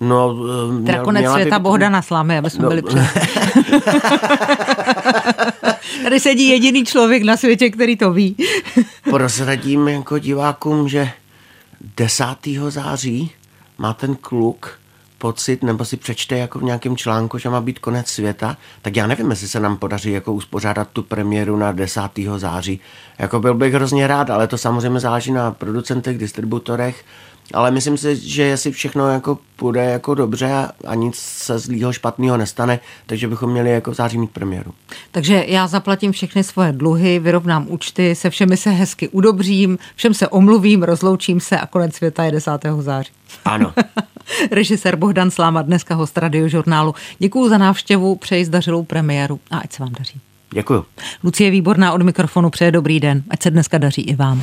No, 0.00 0.36
teda 0.84 0.98
měl, 0.98 1.04
konec 1.04 1.30
světa 1.32 1.58
by... 1.58 1.62
Bohdana 1.62 2.02
Slámy, 2.02 2.38
aby 2.38 2.50
jsme 2.50 2.62
no. 2.62 2.68
byli 2.68 2.82
před. 2.82 3.00
Tady 6.02 6.20
sedí 6.20 6.48
jediný 6.48 6.84
člověk 6.84 7.22
na 7.22 7.36
světě, 7.36 7.70
který 7.70 7.96
to 7.96 8.12
ví. 8.12 8.36
Prozradím 9.10 9.88
jako 9.88 10.18
divákům, 10.18 10.88
že 10.88 11.10
10. 11.96 12.24
září 12.68 13.30
má 13.78 13.94
ten 13.94 14.16
kluk 14.16 14.81
pocit, 15.22 15.62
nebo 15.62 15.84
si 15.84 15.96
přečte 15.96 16.38
jako 16.38 16.58
v 16.58 16.62
nějakém 16.62 16.96
článku, 16.96 17.38
že 17.38 17.48
má 17.48 17.60
být 17.60 17.78
konec 17.78 18.08
světa, 18.08 18.56
tak 18.82 18.96
já 18.96 19.06
nevím, 19.06 19.30
jestli 19.30 19.48
se 19.48 19.60
nám 19.60 19.76
podaří 19.76 20.12
jako 20.12 20.32
uspořádat 20.32 20.88
tu 20.92 21.02
premiéru 21.02 21.56
na 21.56 21.72
10. 21.72 22.00
září. 22.36 22.80
Jako 23.18 23.40
byl 23.40 23.54
bych 23.54 23.74
hrozně 23.74 24.06
rád, 24.06 24.30
ale 24.30 24.46
to 24.46 24.58
samozřejmě 24.58 25.00
záleží 25.00 25.32
na 25.32 25.50
producentech, 25.50 26.18
distributorech, 26.18 27.04
ale 27.52 27.70
myslím 27.70 27.96
si, 27.96 28.16
že 28.16 28.42
jestli 28.42 28.72
všechno 28.72 29.08
jako 29.08 29.38
půjde 29.56 29.84
jako 29.84 30.14
dobře 30.14 30.68
a 30.86 30.94
nic 30.94 31.16
se 31.16 31.58
zlýho 31.58 31.92
špatného 31.92 32.36
nestane, 32.36 32.80
takže 33.06 33.28
bychom 33.28 33.50
měli 33.50 33.70
jako 33.70 33.90
v 33.90 33.94
září 33.94 34.18
mít 34.18 34.30
premiéru. 34.30 34.74
Takže 35.10 35.44
já 35.48 35.66
zaplatím 35.66 36.12
všechny 36.12 36.44
svoje 36.44 36.72
dluhy, 36.72 37.18
vyrovnám 37.18 37.66
účty, 37.68 38.14
se 38.14 38.30
všemi 38.30 38.56
se 38.56 38.70
hezky 38.70 39.08
udobřím, 39.08 39.78
všem 39.96 40.14
se 40.14 40.28
omluvím, 40.28 40.82
rozloučím 40.82 41.40
se 41.40 41.58
a 41.58 41.66
konec 41.66 41.94
světa 41.94 42.24
je 42.24 42.32
10. 42.32 42.50
září. 42.78 43.12
Ano. 43.44 43.72
Režisér 44.50 44.96
Bohdan 44.96 45.30
Sláma, 45.30 45.62
dneska 45.62 45.94
host 45.94 46.18
radiožurnálu. 46.18 46.94
Děkuji 47.18 47.48
za 47.48 47.58
návštěvu, 47.58 48.16
přeji 48.16 48.44
zdařilou 48.44 48.82
premiéru 48.82 49.40
a 49.50 49.58
ať 49.58 49.72
se 49.72 49.82
vám 49.82 49.92
daří. 49.98 50.20
Děkuji. 50.50 50.84
Lucie 51.24 51.50
Výborná 51.50 51.92
od 51.92 52.02
mikrofonu 52.02 52.50
přeje 52.50 52.70
dobrý 52.70 53.00
den, 53.00 53.22
ať 53.30 53.42
se 53.42 53.50
dneska 53.50 53.78
daří 53.78 54.02
i 54.02 54.14
vám. 54.14 54.42